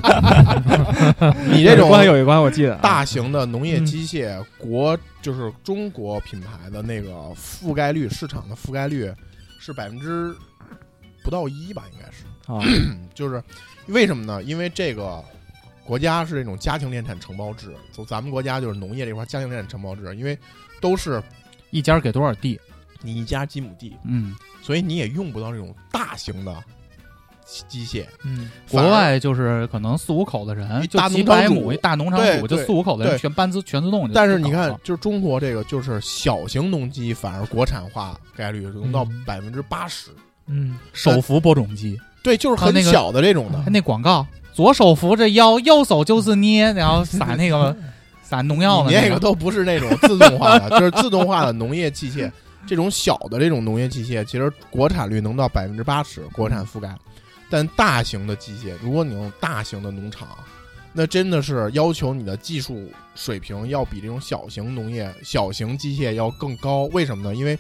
[1.52, 9.12] 你这种关有一关，我记得啊大型的农业机械，国就是中国品牌的那个覆盖率，市场的覆盖率
[9.60, 10.36] 是百分之
[11.24, 12.26] 不到一吧，应该是。
[12.52, 12.60] 啊，
[13.14, 13.44] 就是
[13.88, 14.42] 为什么呢？
[14.44, 15.24] 因为这个
[15.86, 20.38] 国家是这种家庭联产承包制，从咱们国家就是农业这块家庭联产承包制，因为
[20.80, 21.22] 都是
[21.70, 22.60] 一家给多少地？
[23.04, 26.64] 你一家几亩地，嗯所以你也用不到这种大型的
[27.46, 28.06] 机机械。
[28.24, 34.10] 嗯，国外就是可能四五口的人，就大几百农场主亩一大农场主，就四五口的人全搬自全自动。
[34.14, 40.12] 但是你看就是中国这个就是小型农机，反而国产化概率能到嗯百分之八十。
[40.48, 43.62] 嗯，手扶播种机，对，就是很小的这种的。
[43.62, 47.74] 还那广告，左手扶着腰，右手就是捏，然后撒那个
[48.22, 52.30] 撒农药的那个个都不是那种自动化的， 就是自动化的农业器械。
[52.68, 56.94] 这种小的这种农业器械，其实国产率能到百分之八十，国产覆盖。
[57.52, 60.30] 但大型的机械，如果你用大型的农场，
[60.94, 66.86] 那真的是要求你的技术水平要比这种小型农业、小型机械要更高。
[66.86, 67.36] 为什么呢？
[67.36, 67.58] 因为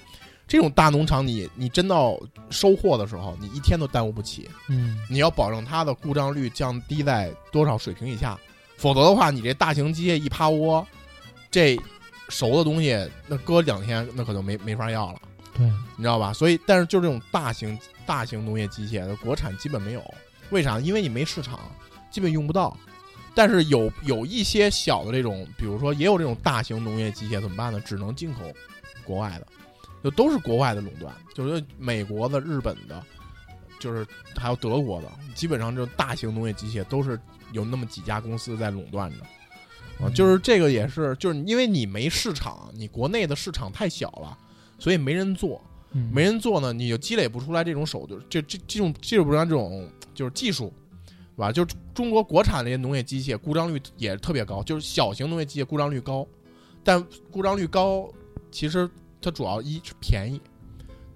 [0.48, 2.20] 这种大农场你，你真到
[2.50, 4.50] 收获的时候，你一天都耽误不起。
[4.68, 8.38] 嗯，你要保证它的故障率降低在多少水平以下，
[8.78, 10.86] 否则的话，你这大型机械一趴窝，
[11.50, 11.80] 这
[12.28, 15.20] 熟的东西那搁两天那可就没没法要了，
[15.54, 15.66] 对，
[15.96, 16.34] 你知道吧？
[16.34, 17.80] 所以，但是就这种大型
[18.12, 20.04] 大型农业机械，的国产基本没有，
[20.50, 20.82] 为啥？
[20.82, 21.58] 因为你没市场，
[22.10, 22.76] 基本用不到。
[23.34, 27.80] 但是有有一些小的这种，比如说也有这种大型农业机械，怎么办呢？
[27.80, 28.52] 只能进口
[29.06, 29.48] 国外的，
[30.04, 33.02] 就都是国外的垄断，就是美国的、日本的，
[33.80, 34.06] 就是
[34.36, 37.18] 还有德国的，基本上这种大型农业机械都是
[37.54, 40.06] 有那么几家公司在垄断着。
[40.06, 44.38] 啊，就是这个也是，就是因为你没市场，你国内的市场太小了，
[44.78, 50.72] 所以没人做，没人做呢，你就积累不出来这种手，就这这这种积累不出来这种就是技术，
[51.36, 51.52] 是吧？
[51.52, 56.26] 就是中国国产的这些农业机械故障率也特别高，就是小型农业机械故障率高，
[56.84, 58.10] 但故障率高，
[58.52, 58.90] 其实
[59.22, 60.40] 它主要一是便宜，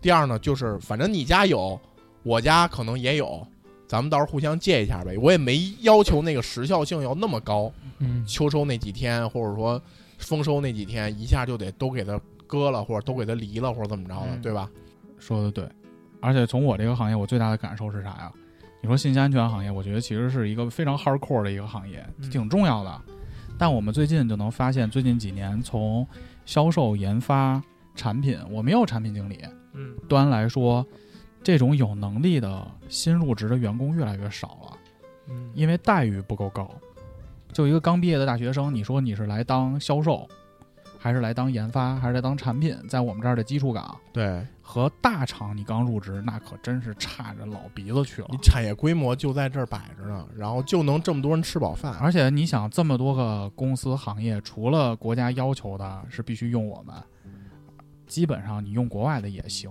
[0.02, 1.80] 第二呢就是反正你家有，
[2.24, 3.46] 我家可能也有，
[3.88, 5.18] 咱们到时候互相借一下呗。
[5.18, 9.82] 我也没要求那个时效性要那么高，嗯秋收那几天，或者说
[10.18, 14.70] 丰收那几天，一下就得都给它割了，或者都给他离了，或者怎么着的，嗯对吧？
[15.18, 15.68] 说的对，
[16.22, 18.32] 而且从我这个行业，我最大的感受是啥呀？
[18.82, 23.02] 你说信息安全行业，我觉得其实是一个非常 hardcore 的一个行业，嗯挺重要的。
[23.58, 26.06] 但我们最近就能发现，最近几年从
[26.46, 27.62] 销售、研发、
[27.96, 29.40] 产品，我没有产品经理
[29.74, 30.86] 嗯端来说，
[31.42, 34.78] 这种有能力的新入职的员工越来越少了，
[35.30, 36.70] 嗯因为待遇不够高。
[37.54, 40.28] 就一个刚毕业的大学生，你说你是来当销售，
[41.06, 48.38] 还是来当研发，还是来当产品，在我们这儿的基础岗，对和大厂你刚入职，那可真是差着老鼻子去了你。
[48.40, 56.96] 产业规模就在这儿摆着呢，然后就能这么多人吃饱饭，而且你想，这么多个公司行业，除了国家要求的是必须用我们，
[58.08, 59.70] 基本上你用国外的也行。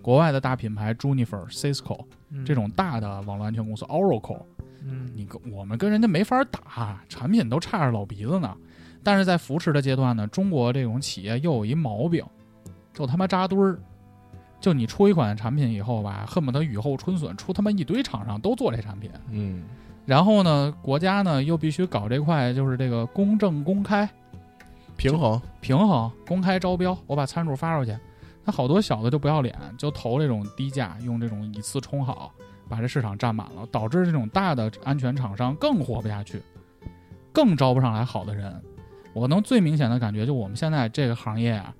[0.00, 2.06] 国外的大品牌 Juniper、Cisco
[2.46, 4.40] 这种大的网络安全公司，Oracle，
[4.82, 8.56] 嗯你跟我们跟人家没法打，产品都差着老鼻子呢。
[9.04, 12.24] 但是在扶持的阶段呢，中国这种企业又有一毛病，
[12.92, 13.78] 就他妈扎堆儿。
[14.60, 19.10] 就你出一款产品以后吧，恨不得雨后春笋，出他妈一堆厂商都做这产品。
[19.28, 19.62] 嗯，
[20.06, 24.08] 然后呢，国家呢又必须搞这块，就是这个公正公开、
[24.96, 26.96] 平衡，平衡、公开招标。
[27.06, 27.94] 我把参数发出去，
[28.42, 32.32] 那好多小的就不要脸，就投这种低价，用这种以次充好，
[32.66, 36.40] 把这市场占满了，导致这种大的安全厂商更活不下去，
[37.34, 38.62] 更招不上来好的人。
[39.14, 41.74] 我能最明显的感觉，就我们现在这个行业啊，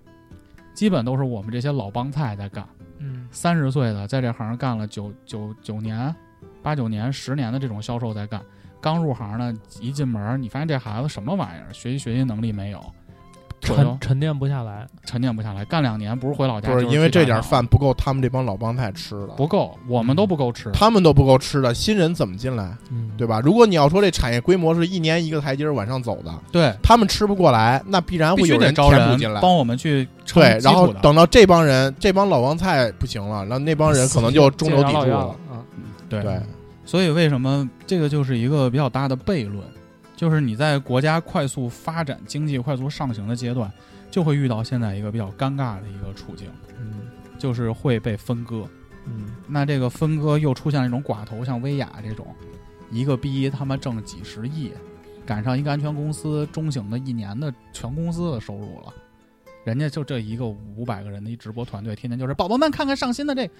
[0.73, 2.67] 基本都是我们这些老帮菜在干。
[2.99, 3.29] 嗯。
[3.31, 6.15] 三十岁的在这行干了九九九年、
[6.63, 8.41] 八九年、十年的这种销售在干，
[8.81, 12.81] 刚入行呢，一进门你发现这孩子什么玩意儿，学习学习能力没有，
[13.65, 20.71] 沉沉淀不下来，沉淀不下来，干两年不是回老家，不是就是因为这点饭不够他们这帮老帮菜吃的，不够，我们都不够吃。
[20.73, 23.41] 他们都不够吃的，新人怎么进来，嗯，对吧？
[23.41, 29.41] 如果你要说这产业规模是一年一个台阶儿往上走的，对，他们吃不过来，那必然必须会有人得招人填补进来。
[29.41, 35.37] 帮我们去撑对，然后等到这帮人，这帮老帮菜不行了，然后那帮人可能就中流砥柱了。
[35.51, 35.65] 啊，
[36.09, 36.23] 对。
[36.23, 36.41] 对，
[36.85, 39.65] 所以为什么这个就是一个比较大的悖论，
[40.17, 43.71] 就是你在国家快速发展、经济快速上行的阶段，
[44.11, 46.49] 就会遇到现在一个比较尴尬的一个处境，
[46.79, 47.03] 嗯
[47.39, 48.69] 就是会被分割。
[49.07, 52.27] 嗯那这个分割又出现了一种寡头，像薇娅这种，
[52.91, 54.73] 一个逼他妈挣几十亿，
[55.27, 58.95] 赶上一个安全公司中型的一年的全公司的收入了，
[59.65, 63.51] 人家就这一个五百个人的一直播团队，天天就是宝宝们看看上新的这，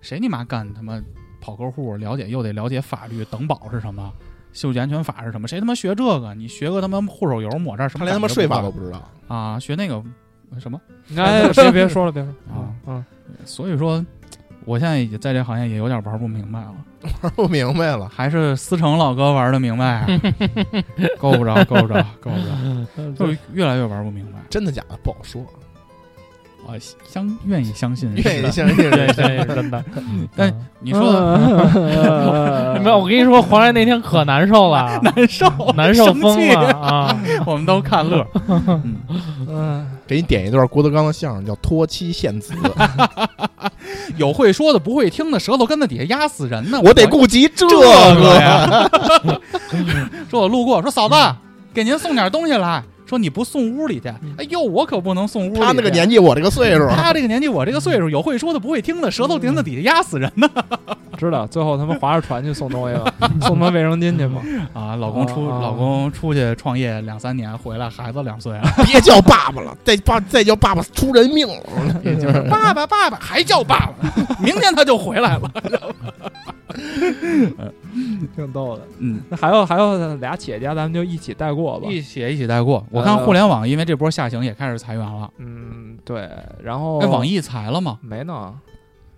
[0.00, 1.00] 谁你妈干他妈
[1.40, 4.12] 跑客户了解又得了解法律，等保是什么？
[4.52, 5.46] 嗅觉安全法是什么？
[5.48, 6.34] 谁他妈学这个？
[6.34, 8.00] 你学个他妈护手油抹这儿什么？
[8.00, 9.02] 他连他妈税法都不知道。
[9.28, 9.58] 啊！
[9.58, 10.02] 学那个
[10.58, 10.80] 什么？
[11.16, 13.04] 哎，别别说了，别说了啊嗯
[13.44, 14.04] 所以说，
[14.64, 16.74] 我现在也在这行业也有点玩不明白了。
[17.22, 20.06] 玩不明白了，还是思成老哥玩的明白、啊，
[21.18, 24.38] 够不着，够不着，够不着， 就越来越玩不明白。
[24.50, 25.42] 真的假的不好说。
[26.66, 26.74] 我
[27.08, 29.84] 相愿意相信，愿意相信对，这也是真的。
[30.36, 37.20] 但嗯你说的 没有，我跟你说，黄来那天可难受了， 难受，难受生气疯了啊！
[37.44, 38.24] 我们都看乐。
[38.48, 38.96] 嗯
[39.48, 42.54] 嗯，给你点一段郭德纲的相声，叫《托妻献子》，
[44.16, 46.80] 有会说的，不会听的，舌头根子底下压死人呢。
[46.84, 48.34] 我得顾及这这个个。
[48.40, 48.90] 呀。
[50.30, 51.14] 说我路过，说嫂子，
[51.74, 52.82] 给您送点东西来。
[53.10, 54.08] 说你不送屋里去，
[54.38, 55.58] 哎呦，我可不能送屋里。
[55.58, 60.48] 他那个年纪，我这个岁数，他这个年纪，我这个岁数，有会说的，不会听的，舌头顶在底下压死人呢。
[61.18, 64.40] 知道，最后他们划着船去送东西了， 送他卫生巾去嘛。
[64.72, 72.00] 啊，老公出老公出去创业两三年，回来孩子两岁了， 别叫爸爸了，再爸再叫爸爸出人命了。
[72.04, 73.92] 也就是爸爸爸爸还叫爸爸，
[74.38, 75.50] 明天他就回来了。
[78.34, 78.86] 挺逗的。
[78.98, 81.88] 嗯，那还有还有俩企业家，咱们就一起带过吧。
[81.90, 82.84] 一起一起带过。
[82.90, 85.30] 我看互联网因为这波下行也开始裁员了。
[85.38, 86.28] 嗯，对。
[86.62, 87.98] 然后哎，网易裁了吗？
[88.02, 88.54] 没呢，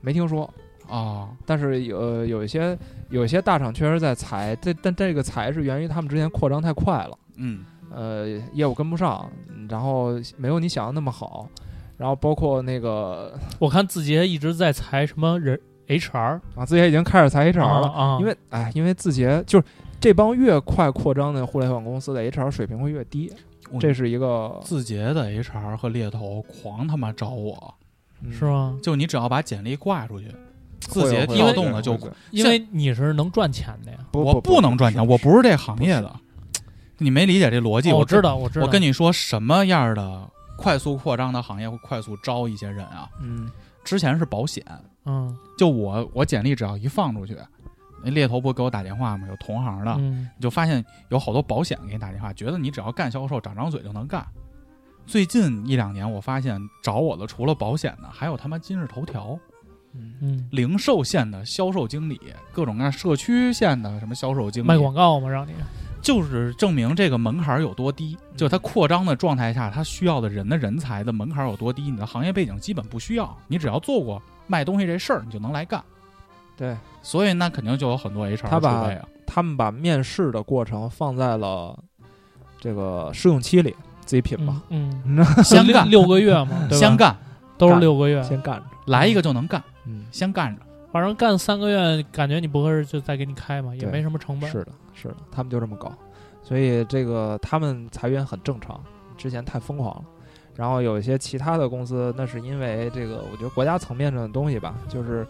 [0.01, 0.49] 没听说。
[0.89, 2.77] 啊，但是有有一些
[3.09, 7.61] 有一些大厂确实在裁，这但这个裁是源于他们之前扩张太快了，嗯，
[7.91, 9.31] 呃，业务跟不上，
[9.71, 11.49] 然后没有你想的那么好，
[11.97, 15.59] 然后包括那个我看字节一直在裁什么人
[15.89, 19.65] HR 啊，字节已经开始裁 HR 了，啊，因为哎，因为字节就是
[20.01, 23.33] 这帮越快扩张的互联网公司的 HR 水平会越低，
[23.81, 27.75] 这是一个字节的 HR 和猎头狂他妈找我，
[28.23, 28.79] 嗯是吗？
[28.83, 30.27] 就你只要把简历挂出去，
[30.81, 31.99] 字节调动的就
[32.31, 33.99] 因为你是能赚钱的呀。
[34.13, 36.13] 我不能赚钱，我不是这行业的，
[36.99, 37.93] 你没理解这逻辑。
[37.93, 38.67] 我知道，我知道。
[38.67, 43.09] 我跟你说，什么样的快速扩张的行业会快速招一些人啊？
[43.21, 43.51] 嗯
[43.85, 44.65] 之前是保险，
[45.05, 45.37] 嗯。
[45.59, 47.37] 就我我简历只要一放出去，
[48.03, 49.27] 那猎头不给我打电话吗？
[49.29, 50.29] 有同行的，嗯。
[50.37, 54.27] 你就发现有好多保险给你打电话，觉得你只要干销售，长张嘴就能干。
[55.07, 59.39] 最近一两年，我发现找我的除了保险的，还有他妈今日头条、
[59.95, 60.15] 嗯。
[60.21, 62.21] 嗯，零售线的销售经理，
[62.53, 65.53] 各种各样社区线的什么销售经理，卖广告吗，让你
[66.03, 68.19] 就是证明这个门槛有多低。
[68.37, 75.83] 就它扩张的状态下，它需要的人的人才的门槛有多低，你的行业背景基本不需要，你只要做过卖东西这事儿，你就能来干。
[76.55, 78.93] 对所以那肯定就有很多 HR 他把。
[79.35, 81.75] 他们把面试的过程放在了
[82.61, 83.75] 这个试用期里，
[84.05, 85.03] 自己品吧，嗯，
[85.43, 87.17] 先干六个月嘛，对先干，
[87.57, 88.65] 都是干六个月，先干着。
[88.89, 90.61] 来一个就能干，嗯，先干着。
[90.93, 94.51] 反正干三个月，感觉你不合适就再给你开嘛，也没什么成本。
[94.51, 95.93] 是的，是的，他们就这么搞，
[96.43, 98.81] 所以这个他们裁员很正常，
[99.17, 100.03] 之前太疯狂了。
[100.55, 105.27] 然后有一些其他的公司，那是因为这个，我觉得国家层面上的东西吧，就是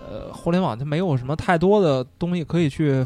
[0.00, 3.04] 呃，互联网它没有什么太多的东西可以去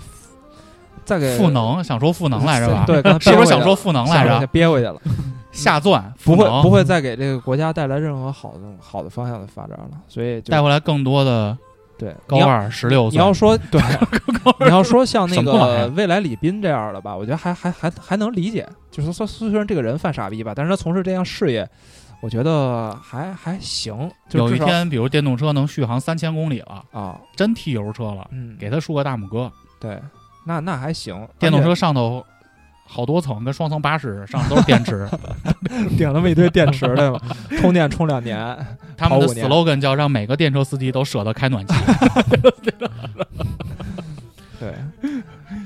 [1.05, 2.84] 再给赋能，想说赋能来着吧？
[2.86, 4.47] 对， 是不是想说赋能来着？
[4.47, 5.01] 憋回去了，
[5.51, 11.59] 下钻不会不会再给这个国家带来任何好的好的方向的发展了，所以带回来更多的
[12.01, 13.18] 对高二十六岁。
[13.18, 13.80] 你要说对，
[14.64, 18.66] 你要说像那个未来李斌这样的吧，我觉得还还还还能理解。
[18.90, 21.68] 就是说，虽然这个人犯傻逼吧，但是他从事这项事业，
[22.22, 24.11] 我觉得还还行。
[24.32, 29.53] 有一天，比如电动车能续航三千公里了，啊，真踢油车了，嗯，给他竖个大拇哥。
[29.78, 30.01] 对，
[30.44, 31.28] 那那还行。
[31.38, 32.24] 电动车上头
[32.84, 35.09] 好多层，跟双层巴士上头都是电池。
[35.90, 37.20] 且顶那么一堆电池对吧？
[37.61, 38.57] 充电充两年，
[39.01, 41.74] 他们的 slogan 叫让每个电车司机都舍得开暖气。
[44.61, 44.74] 对，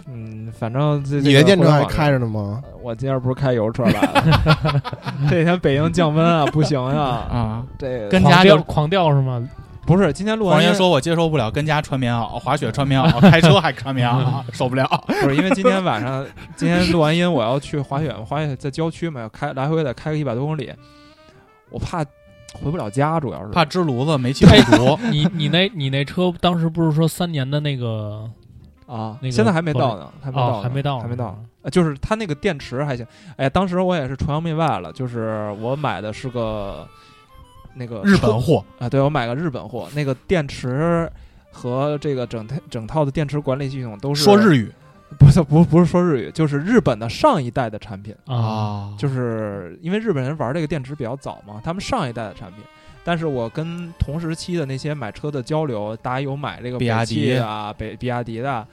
[0.06, 2.18] 嗯，反正这你的电车还开着。
[2.18, 2.62] 呢吗？
[2.80, 4.82] 我今儿不是开油车来的，
[5.28, 7.66] 这几天北京降温啊，不行呀啊！
[7.76, 9.42] 这个狂跟家就掉狂掉是吗？
[9.84, 14.86] 不是今天录完音黄爷说：“我接受不了跟家穿棉袄、滑雪穿棉袄、开车还穿棉袄， 受不了。
[15.20, 16.24] 不是因为今天晚上，
[16.56, 20.72] 今天录完音我要去滑雪，滑雪在郊区嘛，要开来回得开个一百多公里，
[21.68, 22.04] 我怕
[22.54, 24.98] 回不了家，主要是怕支炉子煤气不足。
[25.10, 28.30] 你你那你那车当时不是说三年的那个
[28.86, 31.38] 啊，那个现在还没到呢，还没到、哦还没到还没到。
[31.62, 36.86] 呃就是它那个电池还行，哎，当时我也是崇洋媚外了，就是我买的是个
[37.74, 41.10] 那个日本货啊，对我买个日本货，那个电池
[41.50, 44.70] 和这个整套整套的电池管理系统都是说日语
[45.18, 48.14] 不是不不是说日语，就是日本的上一代的产品。
[48.26, 52.62] 啊，就是因为日本人玩这个电池比较早嘛，他们上一代的产品。
[53.06, 58.66] 但是我跟同时期的那些买车的交流，大家有买这个比亚北汽迪的啊，北比亚迪的，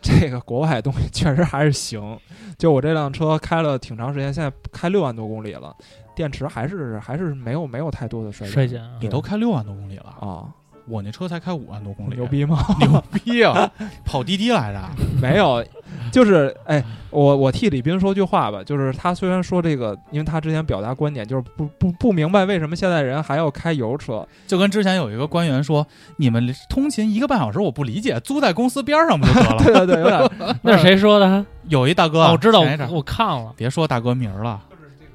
[0.00, 2.16] 这个国外东西确实还是行。
[2.56, 5.74] 就我这辆车开了挺长时间，现在开六万多公里了，
[6.14, 10.46] 电池还是还是没有没有太多的衰衰减啊你都开六万多公里了，啊，
[10.86, 12.58] 我那车才开五万多公里，牛逼吗？
[12.80, 13.70] 牛逼啊！
[14.04, 14.80] 跑滴滴来着，
[15.20, 15.64] 没有，
[16.10, 29.58] 就是哎，我我替李斌说句话吧，就是他虽然说这个，因为他之前表达观点就是不不不明白为什么现在人还要开油车，就跟之前有一个官员说，你们通勤一个半小时，我不理解，租在公司边上不就得了？
[29.64, 31.44] 对对对，有点那是谁说的？
[31.68, 33.52] 有一大哥，哦，我知道，我我看了。
[33.56, 34.60] 别说大哥名儿了，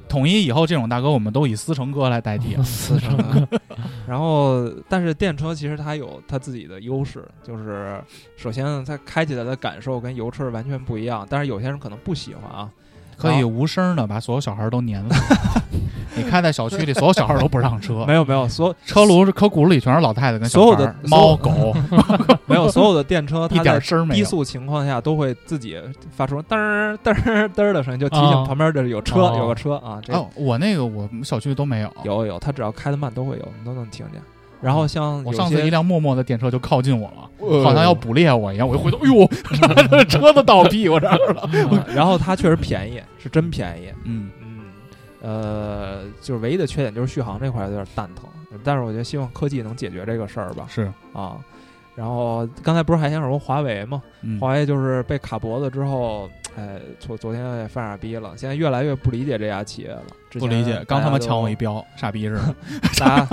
[0.07, 2.55] 统一以后这种大哥我们都以思成哥来代替。
[2.63, 3.47] 思成哥，
[4.07, 8.01] 然后，但是电车其实它有它自己的优势，就是
[8.35, 12.69] 首先它开起来的感受跟油车完全不一样，但是有些人可能不喜欢啊。
[13.17, 15.15] 可以无声的把所有小孩都撵了。
[16.15, 21.75] 你开在小区里，所有小孩都不让车， 没有没有，所车轱辘车轱辘里全是老太太跟小所有的猫狗，
[22.47, 24.23] 没有所有的电车，一点声没有。
[24.23, 29.99] 低速情况下都会自己发出噔儿噔儿噔儿的声音，就提醒哦旁边的有车、哦有个车啊。
[30.01, 31.93] 这哦，我那个我们小区都没有。
[32.03, 34.19] 有有，它只要开的慢都会有，你都能听见。
[34.61, 38.67] 然后像我上次一辆默默的电车就靠近我了，呃好像要捕猎我一样。
[38.67, 39.27] 我一回头，哎呦，
[40.09, 41.41] 车子倒屁股这儿了。
[41.41, 43.93] 啊然后它确实便宜，是真便宜。
[44.03, 44.59] 嗯，嗯，
[45.21, 48.25] 呃，就是唯一的缺点就是续航这块有点蛋疼，
[48.63, 50.65] 但是我觉得希望科技能解决这个事儿吧。
[50.67, 51.37] 是，啊，
[51.95, 54.01] 然后刚才不是还想说华为吗？
[54.21, 60.01] 嗯华为就是被卡脖子之后，哎，昨昨天也犯傻逼了，现在越来越不理解这家企业了。
[60.39, 62.55] 不理解，刚他妈抢我一标，傻逼似的。
[62.99, 63.27] 大家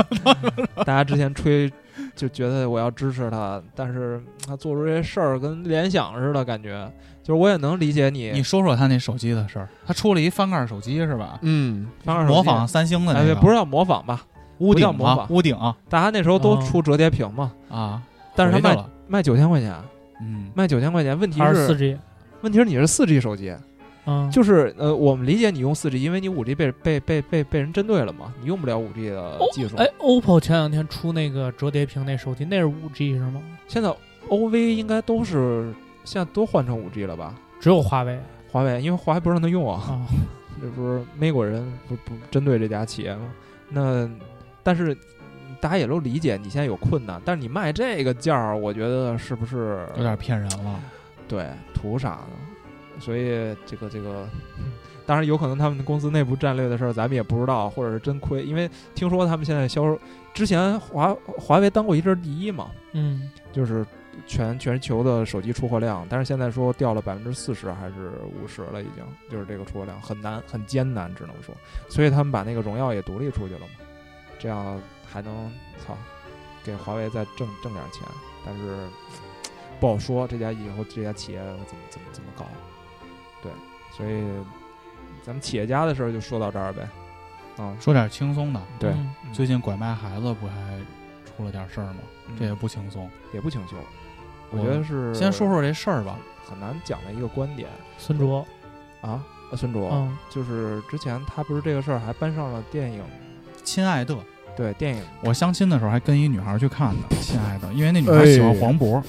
[0.85, 1.72] 大家之前吹
[2.14, 6.87] 就觉得我要支持他，但是他做出这些事儿跟联想似的，感觉
[7.22, 11.39] 就是我也能理解你你说说他那手机的事儿，他出了一翻盖手机是吧？
[11.41, 14.22] 嗯，翻盖手机模仿三星的那个，哎，不是叫模仿吧？
[14.59, 15.27] 屋顶模仿？
[15.31, 18.03] 屋顶啊大家那时候都哦出折叠屏嘛，啊，
[18.37, 19.75] 但是他卖卖九千块钱，
[20.20, 21.99] 嗯，卖九千块钱，问题是四 G？
[22.45, 23.55] 问题是你是四 G 手机，
[24.05, 29.77] 嗯，就是呃，我们理解你用四 G，因为你五 G 被被被被被人针对了嘛，你用不了五 G 的技术。
[29.79, 33.43] 哎，OPPO 前两天出那个折叠屏那手机，那是五 G 是吗？
[33.67, 33.91] 现在
[34.29, 35.73] OV 应该都是
[36.05, 37.35] 现在都换成五 G 了吧？
[37.59, 38.21] 只有华为
[38.53, 40.07] 华为因为华为不让他用啊，啊。
[40.61, 43.23] 这不是美国人不不针对这家企业吗？
[43.71, 44.09] 那
[44.63, 44.95] 但是
[45.61, 50.81] 大家也都理解你现在有困难，但是你卖这个价儿，我觉得是不是有点骗人了。
[51.29, 53.01] 对图啥呢？
[53.01, 54.29] 所以这个这个，
[55.05, 59.99] 当然有可能他们公司内部战略的事儿咱们也不知道，或者是真亏，因为听说他们现在销售
[60.33, 63.85] 之前华华为当过一阵儿第一嘛，嗯，就是
[64.29, 71.53] 全全球的手机出货量，但是现在说掉了百分之四十还是五十了，已经就是这个出货量很难很艰难，只能说，
[71.89, 73.66] 所以他们把那个荣耀也独立出去了嘛，
[74.39, 75.53] 这样还能
[75.85, 75.99] 操
[76.64, 78.07] 给华为再挣挣点钱，
[78.47, 78.87] 但是
[79.85, 82.47] 不好说这家以后这家企业怎么怎么怎么搞，
[83.43, 83.53] 对，
[83.95, 84.24] 所以
[85.22, 86.89] 咱们企业家的事儿就说到这儿呗，
[87.59, 88.95] 啊，说点轻松的，对，
[89.30, 90.55] 最近拐卖孩子不还
[91.26, 91.97] 出了点事儿吗？
[92.28, 92.37] 嗯。
[92.39, 93.11] 这也不轻松。
[93.35, 93.78] 也不轻松，
[94.51, 96.18] 我我觉得是先说说这事儿吧。
[96.49, 97.68] 很难讲的一个观点。
[97.99, 98.39] 孙卓，
[99.03, 99.91] 啊，呃孙卓。
[99.93, 103.03] 嗯，就是之前他不是这个事儿还搬上了电影，
[103.62, 104.16] 亲爱的，
[104.57, 109.03] 对电影，我相亲的时候还跟一女孩去看的，亲爱的，因为那女孩喜欢黄渤，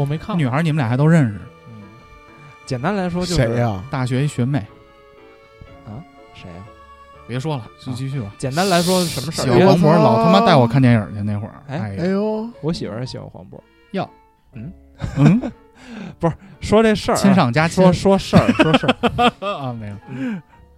[0.00, 0.36] 我没看过。
[0.36, 1.82] 女孩你们俩还都认识，嗯，
[2.64, 3.82] 简单来说就是谁呀？
[3.90, 4.58] 大学一学妹
[5.84, 5.98] 啊。
[6.34, 6.64] 谁呀？
[7.26, 8.32] 别说了，就继续吧。
[8.38, 9.44] 简单来说什么事儿？
[9.44, 11.62] 喜欢黄渤，老他妈带我看电影去那会儿。
[11.66, 13.60] 哎哎哎呦，我媳妇儿也喜欢黄渤。
[14.54, 15.40] 嗯，
[16.18, 19.32] 不是说这事儿啊，亲上加亲说说事儿，说事儿。
[19.46, 19.94] 啊，没有。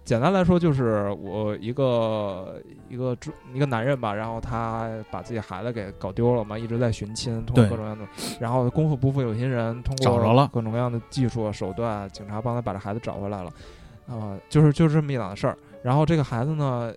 [0.03, 8.05] 简单来说就是我一个一个中一个男人吧，然后他把自己孩子给搞丢了嘛，一直在寻亲，通过各种各样的，
[8.39, 13.51] 然后功夫不负有心人，通过找着了各种各样的技术手段，警察帮他把这孩子找回来了，
[14.07, 15.57] 啊、就是就是这么一档子事儿。
[15.83, 16.91] 然后这个孩子呢，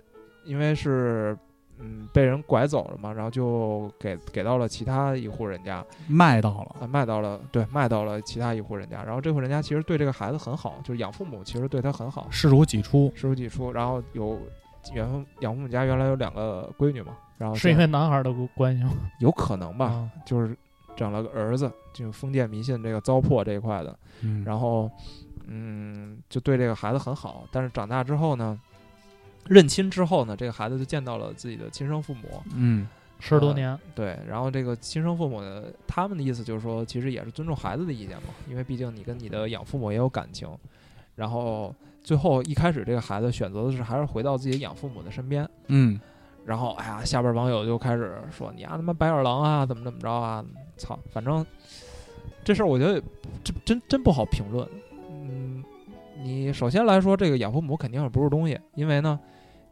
[0.44, 1.36] 因为是
[1.84, 9.02] 嗯被人拐走了嘛，然后就给给到了其他一户人家，卖到了，啊，卖到了，对，卖到了其他一户人家。
[9.04, 13.12] 然后这户人家其实对这个孩子很好，就是养父母其实对他很好，视如己出。
[13.14, 13.72] 视如己出。
[13.72, 14.38] 然后有
[14.92, 18.90] 原养父母家原来有两个闺女嘛，然后是因为男孩的关系吗？
[19.20, 20.56] 有可能吧，啊就是
[20.96, 23.98] 整了个儿子，就封建迷信这个糟粕这一块的。
[24.22, 24.90] 嗯然后
[25.46, 27.44] 嗯，就对这个孩子很好。
[27.50, 28.58] 但是长大之后呢，
[29.46, 32.42] 认亲之后呢，这个孩子就见到了自己的亲生父母。
[32.54, 32.88] 嗯，
[33.20, 40.48] 十多年，对，然后这个亲生父母呢，他们的意思就是说，其实也是尊重孩子的意见嘛，因为毕竟你跟你的养父母也有感情。
[41.14, 45.48] 然后最后一开始，这个孩子选择的是还是回到自己养父母的身边。
[45.68, 46.00] 嗯，
[46.44, 50.44] 然后，哎呀，下边网友就开始说你啊他妈白眼狼啊，怎么怎么着啊？
[50.76, 51.46] 操，反正
[52.42, 53.00] 这事儿我觉得
[53.44, 54.68] 这真真不好评论。
[55.08, 55.62] 嗯，
[56.20, 59.18] 你首先来说，这个养父母肯定是不是东西，因为呢，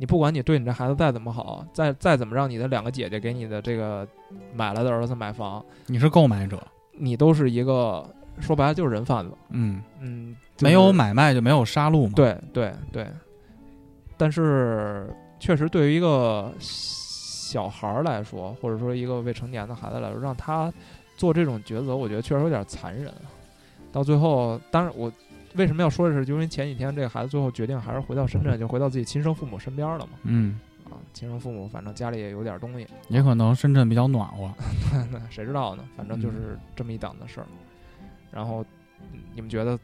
[0.03, 4.05] 你不管你对你这孩子再怎么好，再再怎么让你的两个姐姐给你的这个
[4.53, 6.61] 买来的儿子买房，你是购买者，
[6.99, 8.05] 你都是一个
[8.41, 9.31] 说白了就是人贩子。
[9.51, 13.07] 嗯，嗯，就是没有买卖就没有杀戮嘛。，对对对，
[14.17, 20.73] 但是确实对于一个小孩儿来说，或者说一个未成年的孩子来说，让他
[21.17, 23.15] 做这种抉择，我觉得确实有点残忍。
[23.93, 25.13] 到最后，当然我
[25.57, 30.13] 为什么要说这事，就因为前几天这个孩子最后决定还是回到深圳，就回到自己亲生父母身边了嘛。
[30.25, 34.53] 嗯，啊，亲生父母反正家里也有点东西，也可能深圳比较暖和。
[35.11, 35.85] 那 谁知道呢？
[35.97, 37.47] 反正就是这么一档子事儿。
[38.31, 38.65] 然后
[39.13, 39.79] 嗯你们觉得，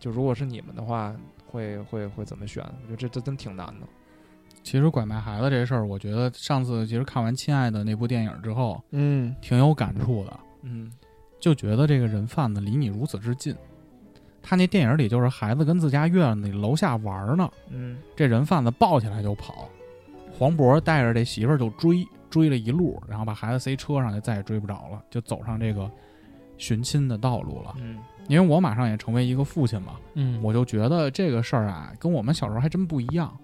[0.00, 1.14] 就如果是你们的话，
[1.46, 2.62] 会会会怎么选？
[2.64, 3.86] 我觉得这这真挺难的。
[4.62, 10.90] 其实拐卖孩子这事儿，我觉得上次其实看完《亲爱的》那部电影之后，嗯，挺有感触的，嗯
[11.38, 13.54] 就觉得这个人贩子离你如此之近。
[14.46, 17.96] 他那电影里就是孩子跟自家院子里楼下玩儿呢，嗯。
[18.14, 19.68] 这人贩子抱起来就跑，
[20.38, 25.90] 黄渤带着这媳妇儿就追，追了一路，然后把孩子塞车上，就再也追不着了，就走上这个
[26.58, 27.74] 寻亲的道路了。
[27.80, 27.98] 嗯。
[28.28, 33.34] 因为我马上也成为一个父亲嘛，嗯，我就觉得这个事儿啊，跟我们小时候还真不一样。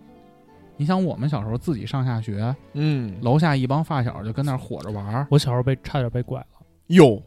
[0.79, 6.47] 你想，我们小时候自己上下学，嗯，楼下一帮发小就跟那儿火着玩儿，我小时候被差点被拐了，
[6.87, 7.23] 哟，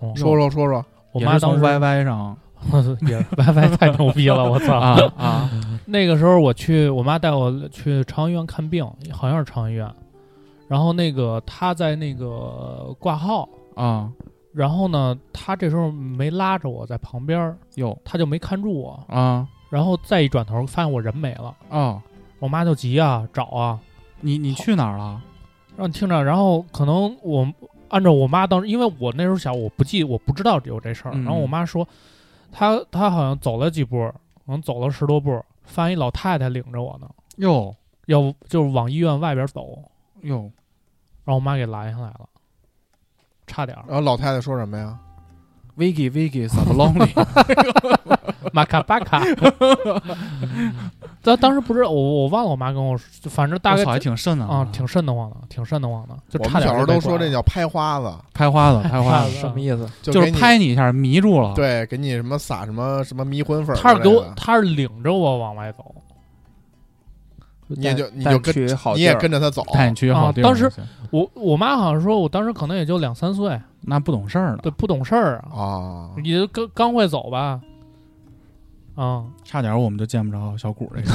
[0.00, 0.82] 哦说说说说，
[1.12, 2.34] 我妈当时 YY 上
[3.06, 4.76] 也 WiFi 太牛逼了，我操！
[4.78, 5.50] 啊啊，
[5.86, 9.88] 那个时候我去，我妈带我去朝阳医院看病，好像是朝阳医院。
[10.68, 14.10] 然后那个她在那个挂号，啊
[14.52, 19.02] 然后呢，她这时候没拉着我在旁边儿，哟她就没看住我。
[19.08, 22.00] 啊然后再一转头，发现我人没了，啊，
[22.38, 23.78] 我妈就急啊，找啊，
[24.20, 25.20] 你你去哪儿了？
[25.76, 26.24] 让你听着。
[26.24, 27.46] 然后可能我
[27.88, 31.12] 按照我妈当时，因为我那时候小，我不记，我不知道有这事儿。
[31.14, 31.86] 嗯然后我妈说，
[32.50, 34.12] 她她好像走了几步，
[34.46, 37.74] 可能走了十多步，发现一老太太领着我呢，哟
[38.06, 39.82] 要不就是往医院外边走，
[40.22, 40.50] 哟，
[41.24, 42.28] 让我妈给拦下来了，
[43.46, 43.84] 差点儿。
[43.86, 44.98] 然后老太太说什么呀
[45.76, 47.12] ？Vicky Vicky s u b lonely，
[48.52, 49.22] 马卡巴卡。
[51.22, 59.88] 当当时不知道，我我忘了我妈跟我说，就反正大概我操，还挺瘆的啊，挺瘆得慌的，挺瘆得慌的，就差点我们小时候都说这叫拍花子，拍花子，拍花子，什么意思？
[60.00, 65.84] 就是拍你一下迷住了。，对，给你什么撒什么什么迷魂粉他，是给我，他是领着我往外走
[67.70, 68.54] 你也就你就跟
[68.94, 70.44] 你也跟着他走，带你去好地儿。
[70.44, 70.72] 啊当时
[71.10, 77.60] 我我妈好像说，我当时可能也就两三岁，那不懂事儿呢对，，不懂事儿啊，啊，你就刚刚会走吧，
[78.98, 81.10] 啊，差点我们就见不着小谷这个，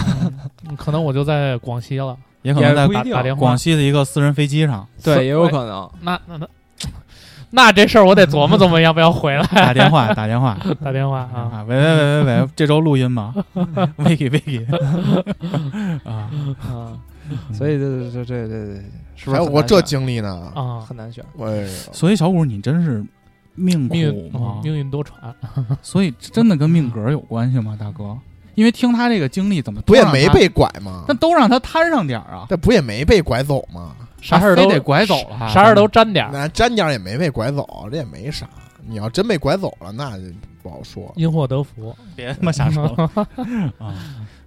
[0.70, 4.88] 嗯可能我就在广西了， 也可能在打电话广西的一个私人飞机上。
[5.04, 5.90] 对，也有可能。
[6.02, 6.48] 那那那
[7.50, 9.44] 那这事儿我得琢磨琢磨要不要回来。
[9.54, 10.58] 打电话，打电话。
[10.82, 11.66] 打电话啊，啊！
[11.68, 13.36] 喂喂喂喂喂，这周录音吗
[13.98, 14.66] ？Vicky Vicky
[16.04, 16.32] 啊，
[16.66, 16.98] 啊，
[17.54, 18.82] 所以这这这这这
[19.16, 21.24] 是不还有我这经历呢，啊，很难选？
[21.38, 23.06] 哎呦，所以小谷你真是
[23.56, 24.64] 命命苦吗嗯？
[24.64, 25.12] 命运多舛，
[25.82, 28.18] 所以真的跟命格有关系吗，大哥？
[28.56, 31.14] 因为听他这个经历，怎么不也没被拐吗那？
[31.16, 33.95] 都让他摊上点儿啊，这不也没被拐走吗？
[34.22, 38.47] 啥事儿都得拐走了，啥事儿都沾点儿，那沾点儿也没被拐走，这也没啥。
[38.86, 40.26] 你要真被拐走了，那就
[40.62, 41.12] 不好说。
[41.16, 41.95] 因祸得福。
[42.16, 42.84] 别他妈瞎说
[43.80, 43.95] 啊！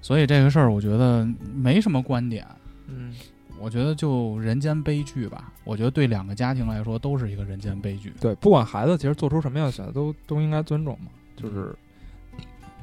[0.02, 2.46] 所以这个事儿，我觉得没什么观点。
[2.86, 3.12] 嗯，
[3.59, 5.52] 我觉得就人间悲剧吧。
[5.64, 8.12] 我觉得对两个家庭来说都是一个人间悲剧。
[8.20, 11.11] 对，不管孩子其实做出什么样的选择，都都应该尊重嘛。
[11.36, 11.74] 就是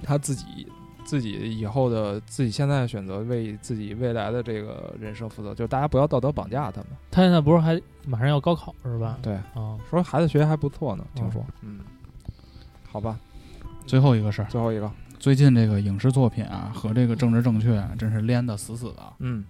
[0.03, 0.67] 他自己
[1.05, 5.55] 自己以后的自己现在的选择，为自己未来的这个人生负责。
[5.55, 6.88] 就是大家不要道德绑架他们。
[7.09, 9.17] 他现在不是还马上要高考是吧？
[9.21, 11.45] 对，啊，说孩子学习还不错呢，听说哦。
[11.61, 11.80] 嗯，
[12.89, 13.19] 好吧，
[13.86, 19.13] 最后一个事儿，最后一个，最近这个影视作品啊和这个政治正确真是连得死死的。
[19.19, 19.43] 嗯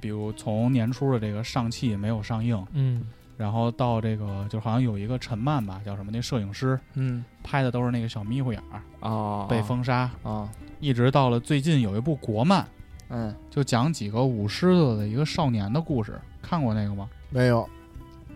[0.00, 3.06] 比如从年初的这个上汽没有上映，嗯。
[3.36, 7.24] 然后到这个就好像有一个陈漫吧，叫什么那摄影师嗯。
[7.42, 12.66] 拍的都是那个小迷糊眼儿啊，被封杀，啊，一直到了最近有一部国漫，
[13.08, 13.34] 嗯。
[13.50, 17.08] 就讲几个舞狮子的一个少年的故事，看过那个吗？
[17.28, 17.68] 没有，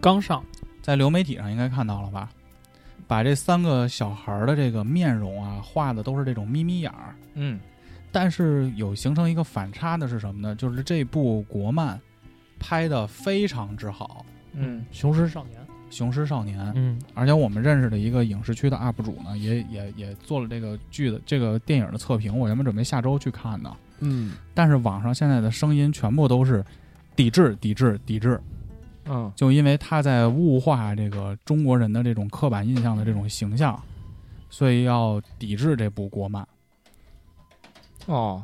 [0.01, 0.45] 刚上。
[0.83, 2.31] 在流媒体上应该看到了吧？
[3.07, 7.59] 把这三个小孩儿的这个面容啊画的都是这种眯眯眼儿，嗯
[8.13, 10.55] 但是有形成一个反差的是什么呢？
[10.55, 12.01] 就是这部国漫
[12.59, 14.85] 拍的非常之好，嗯。
[14.91, 16.99] 雄狮少年，《雄狮少年》嗯。
[17.15, 26.65] 而且我们认识的一个影视区的 UP 主呢，也也也做了这个剧的这个电影的测评，我原本准备下周去看的，嗯，但是网上现在的声音全部都是
[27.15, 28.41] 抵制、抵制、抵制，
[29.07, 29.31] 嗯。
[29.37, 33.81] 就因为他在物化这个中国人的这种刻板印象的这种形象，
[34.49, 36.47] 所以要抵制这部国漫。
[38.11, 38.43] 哦，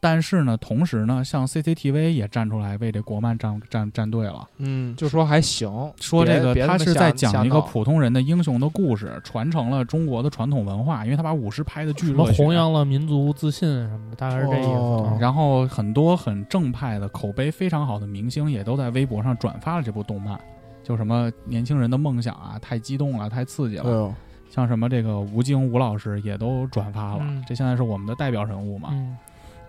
[0.00, 5.70] 但是呢，同时呢，像 CCTV 也站出来为这国漫站站站队了，嗯，就说还行，
[6.00, 7.60] 说这个别别他是在讲一个闹。
[7.60, 12.42] 普通人的英雄的故事，传承了中国的传统文化，因为他把武士拍的巨什么热血。
[12.42, 15.18] 弘扬了民族自信什么的，大概是这意思。
[15.20, 20.38] 然后很多很正派的、口碑非常好的明星也都在微博上转发了这部动漫，
[20.82, 24.12] 就什么年轻人的梦想啊，太激动了，太刺激了。
[24.54, 28.90] 像什么这个吴京吴老师也都转发了，嗯这现在是我们的代表人物嘛。
[28.92, 29.16] 嗯，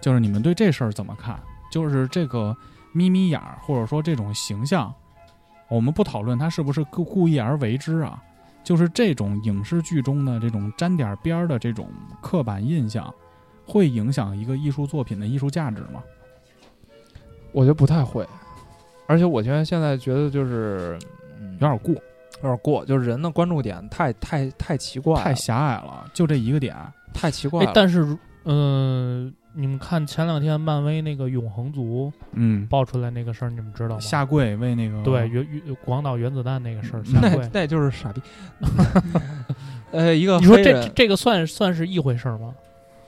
[0.02, 1.40] 就是你们对这事儿怎么看？
[1.72, 2.56] 就是这个
[2.92, 4.94] 眯眯眼儿，或者说这种形象，
[5.70, 8.22] 我们不讨论他是不是故故意而为之啊，
[8.62, 11.88] 就是这种影视剧中的这种沾点边儿的这种
[12.22, 13.12] 刻板印象，
[13.66, 16.04] 会影响一个艺术作品的艺术价值吗？
[17.54, 18.28] 我觉得不太会，
[19.08, 21.00] 而且我觉得现在觉得就是
[21.40, 21.96] 嗯有点过，
[22.44, 26.76] 有点过，就是人的关注点太太太奇怪了，太狭隘了，就这一个点。
[27.14, 34.00] 太奇怪但是如嗯、你们看前两天漫威那个永恒族嗯，爆出来那个事儿，你们知道吗？
[34.02, 37.50] 下跪为那个对原原广岛原子弹那个事儿，下跪。
[37.54, 38.22] 那就是傻逼。
[39.92, 42.54] 呃，一个你说这这个算算是一回事儿吗？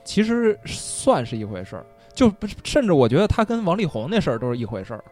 [0.04, 1.84] 其实算是一回事儿，
[2.14, 5.04] 就不是甚至我觉得他跟王力宏那事儿都是一回事儿，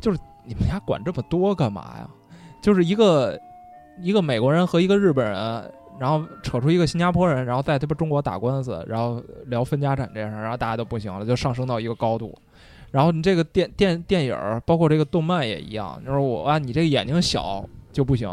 [0.00, 2.08] 就是你们俩管这么多干嘛呀？
[2.62, 3.36] 就是一个
[4.00, 12.36] 一个美国人和一个日本人，然后扯出一个新加坡人，然后在他们中国打官司，然后聊分家产这事儿，然后大家都不行了，就上升到一个高度。
[12.90, 18.28] 然后你这个电电电影儿，包括这个动漫也一样，就是我啊，你这个眼睛小就不行，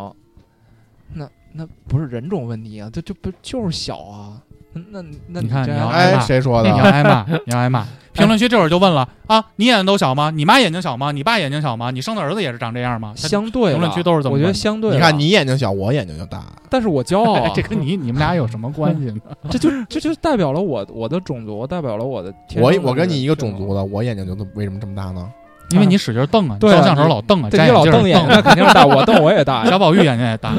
[1.13, 4.41] 那那不是人种问题啊，这就不就是小啊？
[4.73, 6.83] 那那你看哎，你要挨骂谁说的你要？
[6.83, 7.85] 挨骂，你要挨骂。
[8.13, 10.29] 评论区这会儿就问了啊，你眼睛都小吗？
[10.29, 11.11] 你妈眼睛小吗？
[11.11, 11.89] 你爸眼睛小吗？
[11.89, 13.11] 你生的儿子也是长这样吗？
[13.15, 14.95] 相对评论了我觉得区都是这么我觉得相对了。
[14.95, 16.43] 你看你眼睛小，我眼睛就大。
[16.69, 19.19] 但是我骄傲啊哎， 这跟你你们俩有什么关系呢？
[19.49, 25.27] 这就这就代表了我我的种族，代表了我的天我我跟你一个种族的，我眼睛就这么为什么这么大呢？
[25.71, 29.71] 因为你使劲瞪啊，照相时候老瞪啊，对你摘眼镜儿老瞪眼睛，那肯定是大，我瞪我也大呀。
[29.71, 30.51] 小宝玉眼睛也大，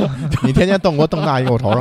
[0.43, 1.81] 你天天瞪我瞪大一个，我瞅瞅。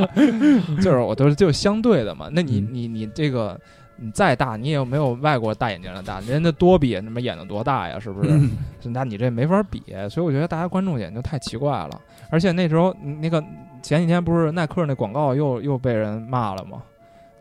[0.82, 2.28] 就是我都是就是相对的嘛。
[2.32, 3.58] 那你嗯你你这个
[3.96, 7.98] 你再大，你也没有外国大眼睛的大，人家多比什么眼睛多大呀？
[8.00, 8.30] 是不是？
[8.30, 8.50] 嗯
[8.84, 11.90] 那你这没法比，所以我觉得大家关注点就太奇怪了。
[12.30, 13.42] 而且那时候嗯那个
[13.82, 16.82] 前几天不是耐克那广告又又被人骂了吗？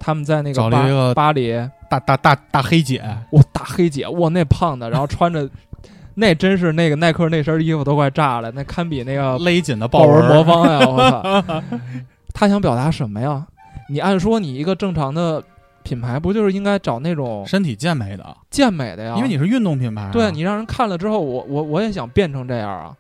[0.04, 1.54] 他们在那个巴找了一个巴黎，
[1.88, 3.00] 大大大大黑姐，
[3.32, 5.48] 哇，大黑姐，哇，那胖的，然后穿着，
[6.16, 10.80] 那真是那个耐克那身衣服都快炸了，那堪比那个勒紧的豹纹魔方呀！
[10.90, 10.98] 我
[11.44, 11.64] 操，
[12.34, 13.46] 他想表达什么呀？
[13.90, 15.44] 你按说你一个正常的
[15.84, 19.16] 品牌，不就是应该找那种身体健美的，健美的呀？
[19.18, 22.96] 因为你是运动品牌啊，对你让人看了之后，我我我也想变成这样啊。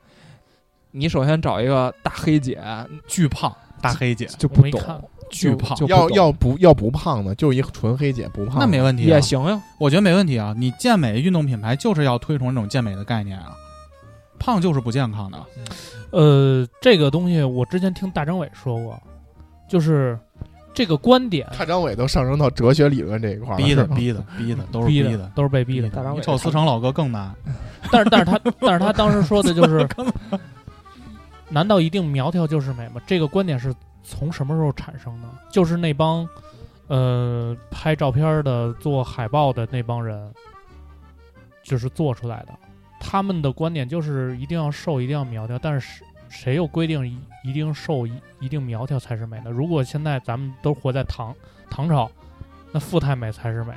[0.92, 2.62] 你首先找一个大黑姐
[3.08, 9.62] 巨胖大黑姐，就不懂，巨胖就不懂要要不要不胖的，就一纯黑姐不胖，那没问题啊，也行呀。
[9.78, 10.54] 我觉得没问题啊。
[10.58, 13.56] 你健美运动品牌就是要推崇这种健美的概念啊，
[14.38, 15.38] 胖就是不健康的。
[16.12, 19.02] 呃，这个东西我之前听大张伟说过，
[19.72, 20.20] 就是
[20.74, 25.90] 这个观点大张伟都上升到哲学理论这一块儿了，逼的逼的逼的都是逼的，的都是被逼的。
[25.90, 27.34] 大张伟你瞅思成老哥更难，
[27.90, 29.88] 但是但是他但是他当时说的就是，
[31.48, 33.00] 难道一定苗条就是美吗？
[33.08, 35.28] 这个观点是从什么时候产生的？
[35.50, 36.28] 就是那帮
[36.88, 40.30] 呃拍照片的、做海报的那帮人，
[41.64, 42.50] 就是做出来的。
[43.00, 49.52] 他们的观点就是一定要瘦，一定要苗条，但是谁又规定一一定瘦、一一定苗条才是美呢？
[49.52, 51.36] 如果现在咱们都活在唐
[51.70, 52.10] 唐朝，
[52.72, 53.74] 那富态美才是美。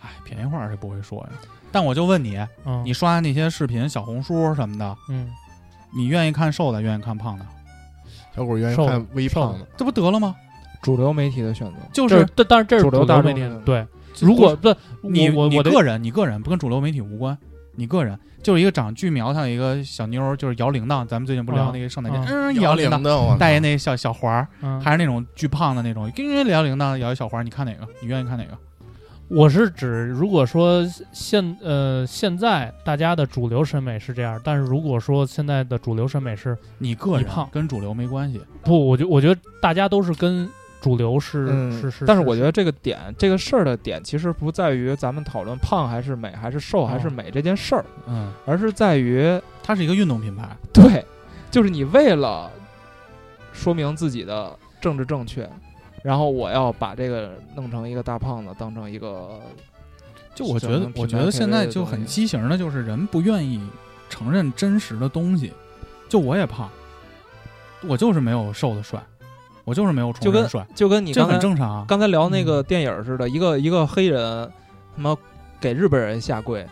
[0.00, 1.30] 哎，便宜话谁不会说呀？
[1.72, 5.28] 但我就问你，嗯，你刷那些视频、小红书什么的，嗯，
[5.92, 7.44] 你愿意看瘦的，愿意看胖的，
[8.34, 10.36] 小伙愿意看微胖的，这不得了吗？
[10.80, 13.84] 主流媒体的选择，就是但但是这是主流大媒体的对。
[14.20, 17.36] 如果不，你我我个人，你个人不跟主流媒体无关，
[17.78, 21.06] 你个人就是一个长巨苗条一个小妞儿，就是摇铃铛。
[21.06, 27.86] 咱们最近不聊那个圣诞节，啊嗯，摇摇铃铛，带一那小小环儿，嗯还是那种巨胖的那种，跟人摇铃铛摇一小环儿，你看哪个？
[28.00, 28.58] 你愿意看哪个？
[29.28, 30.82] 我是指，如果说
[31.12, 38.40] 现呃现在大家的主流审美是这样，但是如果说现在的主流审美是你个人胖跟主流没关系。
[38.64, 40.48] 不，我觉我觉得大家都是跟
[40.80, 47.10] 主流是、嗯是是，但是我觉得这个点，这个事儿的点，其实不在于咱们讨论胖还是美，还是瘦还是哦。
[47.10, 51.04] 美这件事儿，嗯，而是在于，它是一个运动品牌，对，
[51.50, 52.50] 就是你为了
[53.52, 55.48] 说明自己的政治正确，
[56.04, 59.40] 然后我要把这个弄成一个大胖子，当成一个，
[60.34, 63.60] 就我觉得我觉得现在就很畸形的，就是人不愿意
[64.08, 65.52] 承认真实的东西。
[66.08, 66.70] 就我也胖，
[67.86, 68.98] 我就是没有瘦的帅，
[69.68, 71.84] 我就是没有就跟重人帅，就跟你这刚才很正常啊。
[71.86, 74.50] 刚才聊那个电影似的，一个一个黑人，
[74.94, 75.14] 什么
[75.60, 76.66] 给日本人下跪，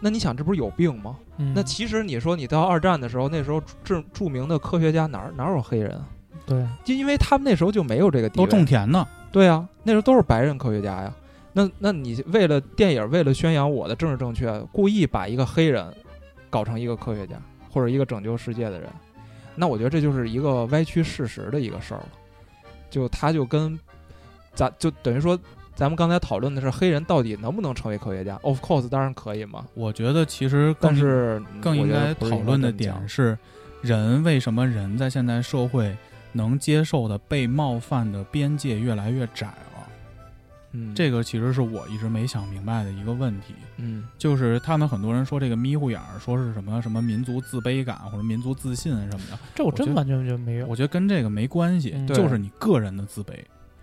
[0.00, 1.16] 那你想这不是有病吗？
[1.38, 6.04] 嗯那其实你说你到二战的时候，那时候著著名的科学家哪儿哪儿有黑人啊？
[6.44, 9.06] 对，就因为他们那时候就没有这个地都，种田呢。
[9.30, 11.12] 对啊，那时候都是白人科学家呀。
[11.52, 15.86] 那那你为了电影，为了宣扬我的政治正确，故意把一个黑人
[16.50, 17.36] 搞成一个科学家
[17.70, 18.88] 或者一个拯救世界的人，
[19.54, 22.08] 那我觉得这就是一个歪曲事实的一个事儿了。
[22.92, 23.76] 就他就跟
[24.54, 25.36] 咱就等于说，
[25.74, 29.66] 咱们刚才讨论的是黑人到底能不能成为科学家？Of course，当然可以嘛。
[29.72, 33.38] 我觉得其实更但是更应该讨论的点是，
[33.80, 35.96] 人为什么人在现代社会
[36.32, 39.71] 能接受的被冒犯的边界越来越窄了？
[40.72, 43.54] 嗯，这个其实是我一直没想明白的一个问题。
[43.76, 50.66] 嗯就是他们很多人说这个眯糊眼儿，说是什么什么民族自卑感或者民族自信什么的，这我真完全就没有。
[50.66, 53.34] 我觉得跟这个没关系，嗯就是你个人的自卑，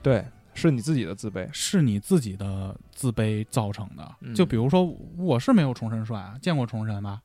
[0.01, 1.47] 对，是你自己的自卑。
[1.53, 4.15] 是你自己的自卑造成的。
[4.21, 4.85] 嗯就比如说，
[5.17, 7.21] 我是没有重神帅啊，见过重神吧？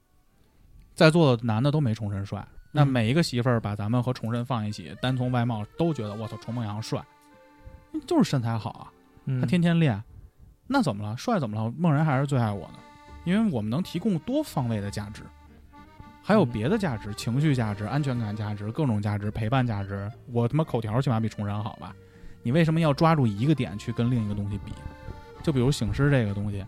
[0.95, 2.47] 在座的男的都没重神帅。
[2.71, 7.01] 那嗯每一个媳妇儿把咱们和重神放一起，单从外貌都觉得我操，崇梦阳帅，
[8.07, 8.94] 就是身材好啊，嗯
[9.41, 10.03] 他天天练，
[10.67, 11.17] 那怎么了？
[11.17, 11.73] 帅怎么了？
[11.77, 12.75] 梦然还是最爱我的，
[13.25, 15.23] 因为我们能提供多方位的价值，
[16.23, 20.11] 还有嗯别的价值，情绪价值、安全感价值、各种价值、陪伴价值。
[20.33, 21.95] 我他妈口条起码比重山好吧？
[22.43, 24.73] 你为什么要抓住一个点去跟另一个东西比？
[25.43, 26.65] 就比如醒狮这个东西，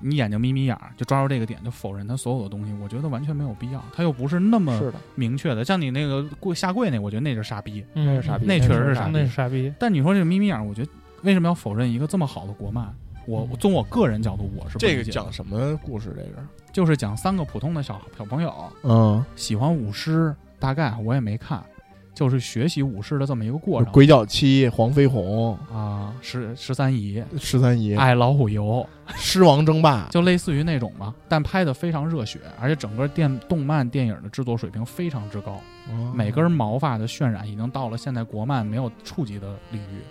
[0.00, 3.84] 你眼睛眯眯眼儿，就抓住这个点就否认他所有的东西，我觉得完全没有必要。
[3.92, 7.84] 他又不是那么，明确的，像你那个跪下跪那，我觉得那是傻逼。
[7.94, 9.72] 嗯，那是傻逼那确实是傻逼那是傻逼。
[9.78, 10.90] 但你说这个眯眯眼儿，我觉得
[11.24, 12.94] 为什么要否认一个这么好的国漫？
[13.26, 15.12] 我从我个人角度，我是不这个解的。
[15.12, 16.10] 讲什么故事？
[16.14, 18.52] 这个，就是讲三个普通的小小朋友
[18.82, 21.64] 嗯，喜欢舞狮，大概我也没看，
[22.12, 23.90] 就是学习舞狮的这么一个过程。
[23.90, 26.14] 鬼脚七、黄飞鸿、啊。
[26.20, 27.24] 十十三姨。
[27.38, 28.86] 十三姨、爱老虎油，
[29.16, 35.52] 狮王争霸，就类似于那种嘛，但拍的非常热血，而且整个电动漫电影的制作水平非常之高，
[35.90, 36.12] 哦。
[36.14, 40.02] 每根毛发的渲染已经到了现在国漫没有触及的领域。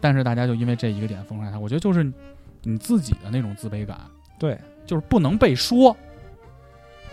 [0.00, 2.10] 但是大家就因为这一个点封杀他，我觉得就是
[2.62, 3.98] 你自己的那种自卑感，
[4.38, 5.96] 对，就是不能被说。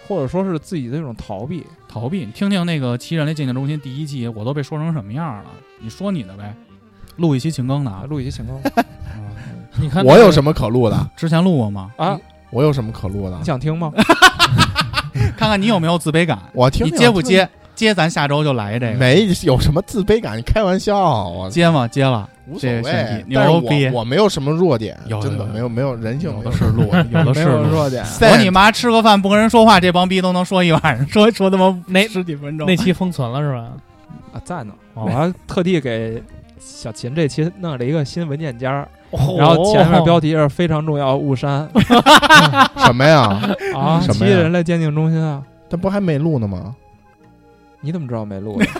[0.08, 1.66] 或者说是自己的这种逃避。
[1.88, 2.20] 逃避。
[2.26, 5.46] 你听听那个《七人类鉴定中心》第一季，我都被说成什么样了？
[5.80, 6.56] 你说你的呗，
[7.16, 8.56] 录一期情更的录一期情更
[9.18, 11.10] 嗯你看我有什么可录的？
[11.18, 11.92] 之前录过吗？
[11.98, 12.20] 啊，
[12.52, 13.44] 我有什么可录的你？
[13.44, 13.92] 想听吗？
[15.36, 17.50] 看看你有没有自卑感， 我听你接不接？
[17.74, 19.00] 接，咱下周就来这个。
[19.00, 21.88] 没有什么自卑感，你开玩笑，我接吗？
[21.88, 28.04] 接了，无所谓牛逼我我没有什么弱点，真的没有没有人性，有没的是路， 有的没是弱点。
[28.22, 32.68] 我你妈吃个饭不跟人说话，这帮逼都能说一晚上，说说他妈那十几分钟。
[32.68, 33.72] 那期封存了是吧？
[34.34, 34.74] 啊，在呢。
[34.94, 36.22] 我还特地给
[36.58, 38.88] 小秦这期弄了一个新文件夹
[39.38, 41.68] 然后前面标题是非常重要误删
[42.80, 43.22] 什么呀？
[43.76, 46.76] 啊，什么呀七人类鉴定中心啊，这不还没录呢吗？
[47.86, 48.66] 你怎么知道没录的？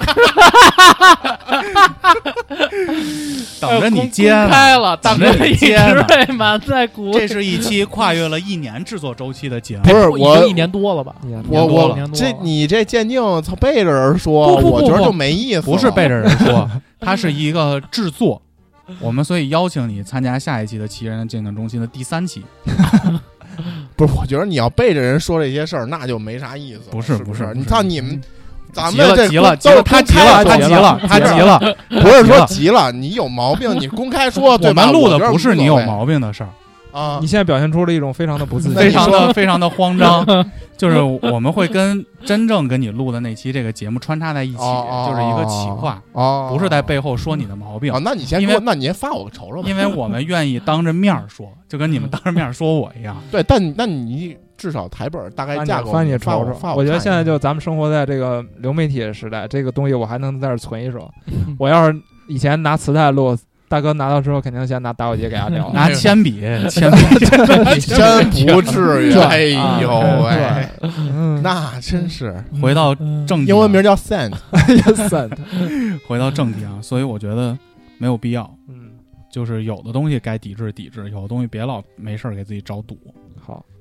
[3.62, 4.50] 等着你接公呢。
[4.50, 7.12] 开了，等着你一接呢直被满在鼓。
[7.14, 9.90] 这是一期跨越了一年制作周期的节目不。
[9.90, 11.14] 是已我经一年多了吧？
[11.22, 15.62] 我年多了我这你这鉴定，操背着人说，不不不不我觉得就没意思。
[15.62, 16.68] 不是背着人说，
[17.00, 18.42] 它是一个制作。
[19.00, 22.44] 我们所以邀请你参加下一期的奇人鉴定中心的第三期。
[23.96, 26.82] 不是，我觉得你要背着人说这些事儿，那就没啥意思。
[26.92, 28.22] 不是是不是你看你们，
[28.76, 31.60] 咱急们这了急了都急了，他急了他急了他急了。
[32.02, 36.50] 不是说急了，你有毛病，你公开说，对我吧们录的不是你有毛病的事儿，
[36.92, 37.26] 啊你。
[37.26, 40.26] 现在表现出了一种非常的不自信，非常的非常的慌张。
[40.76, 48.02] 就是我们会跟真正跟你录的那期这个节目穿插在一起，就是一个企划，哦，不是在背后说你的毛病哦，。
[48.04, 49.70] 那你先因为，那你先发我个瞅瞅吧。
[49.70, 53.16] 因为我们愿意当着面儿说，就跟你们当着面儿说我一样。
[53.32, 56.76] 对，但那你至少台本大概价格翻你发瞅瞅我发。
[56.76, 61.10] 我觉得现在就咱们生活在这个流媒体的时代，这个东西我还能在这儿存一手。
[61.60, 63.38] 我要是以前拿磁带录，
[63.68, 65.70] 大哥拿到之后肯定先拿打火机给他掉。
[65.74, 69.12] 拿铅笔，铅笔，真不至于。
[69.12, 69.44] 这哎
[69.82, 69.90] 呦
[70.24, 72.44] 喂，嗯，那真是。
[72.62, 73.48] 回到正题啊。
[73.48, 75.36] 英文名叫 send，send，
[76.08, 77.58] 回到正题啊，所以我觉得
[77.98, 78.50] 没有必要。
[78.70, 78.92] 嗯，
[79.32, 83.14] 就是有的东西该抵制抵制，有的东西别老没事儿给自己找堵，好，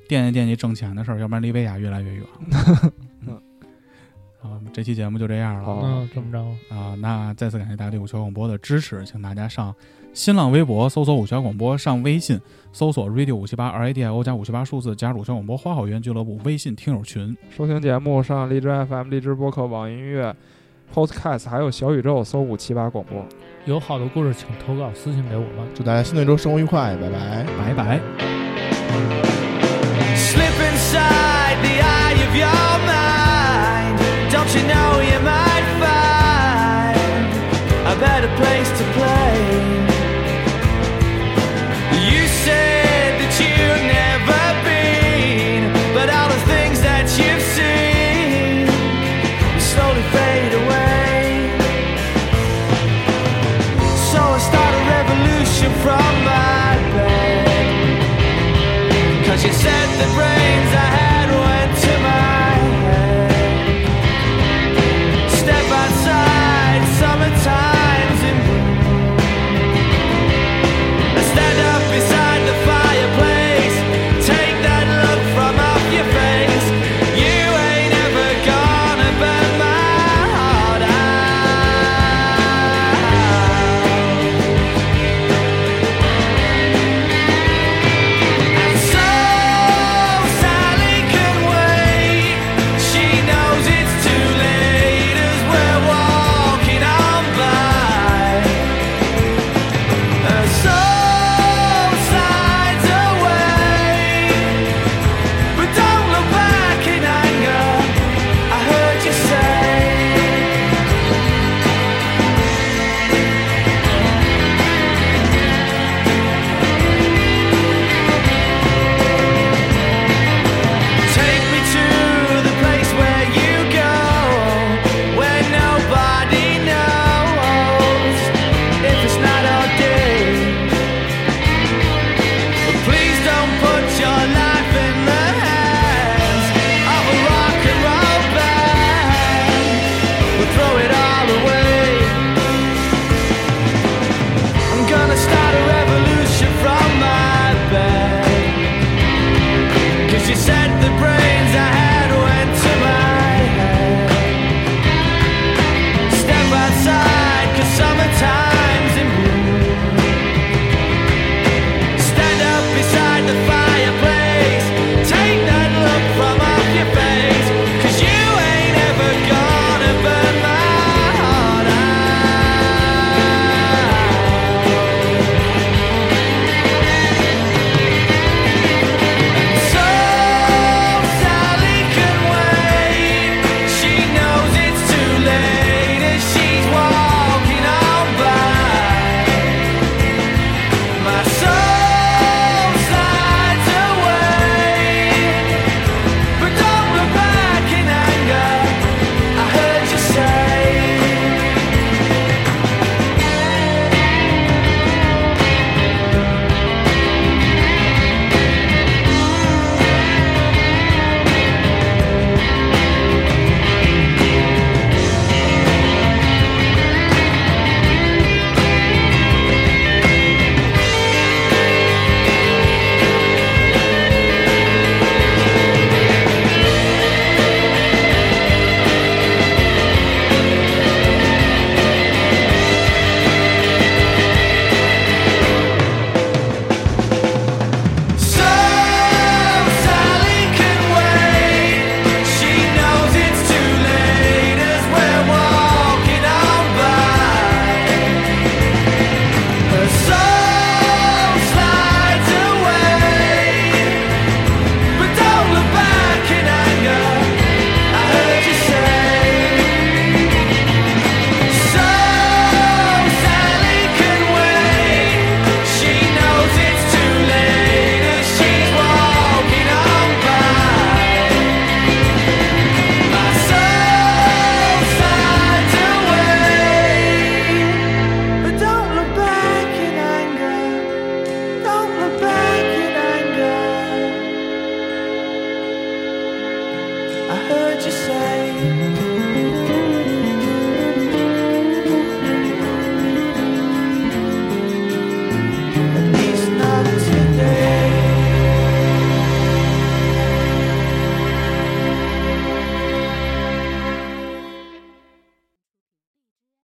[0.09, 2.25] 惦记惦记挣钱的事儿，要不然离薇娅越来越远。
[3.27, 3.41] 嗯，
[4.41, 6.39] 好，这期节目就这样了好嗯，这么着，
[6.75, 6.95] 啊。
[6.99, 9.75] 那再次感谢大家对五七八广播的支持，请大家上
[10.13, 12.41] 新浪微博搜索五七八广播，上微信
[12.73, 17.37] 搜索 radio 五七八 R A D I O 加五七八数字，加入五七八广播花好园俱乐部微信听友群。
[17.51, 20.35] 收听节目上荔枝 FM、荔枝播客、网易音乐、
[20.93, 23.25] Podcast，还有小宇宙搜五七八广播。
[23.65, 25.67] 有好的故事请投稿私信给我们。
[25.75, 27.47] 祝大家新的一周生活愉快，拜拜。
[27.59, 29.34] 拜拜。
[34.35, 35.24] Don't you know you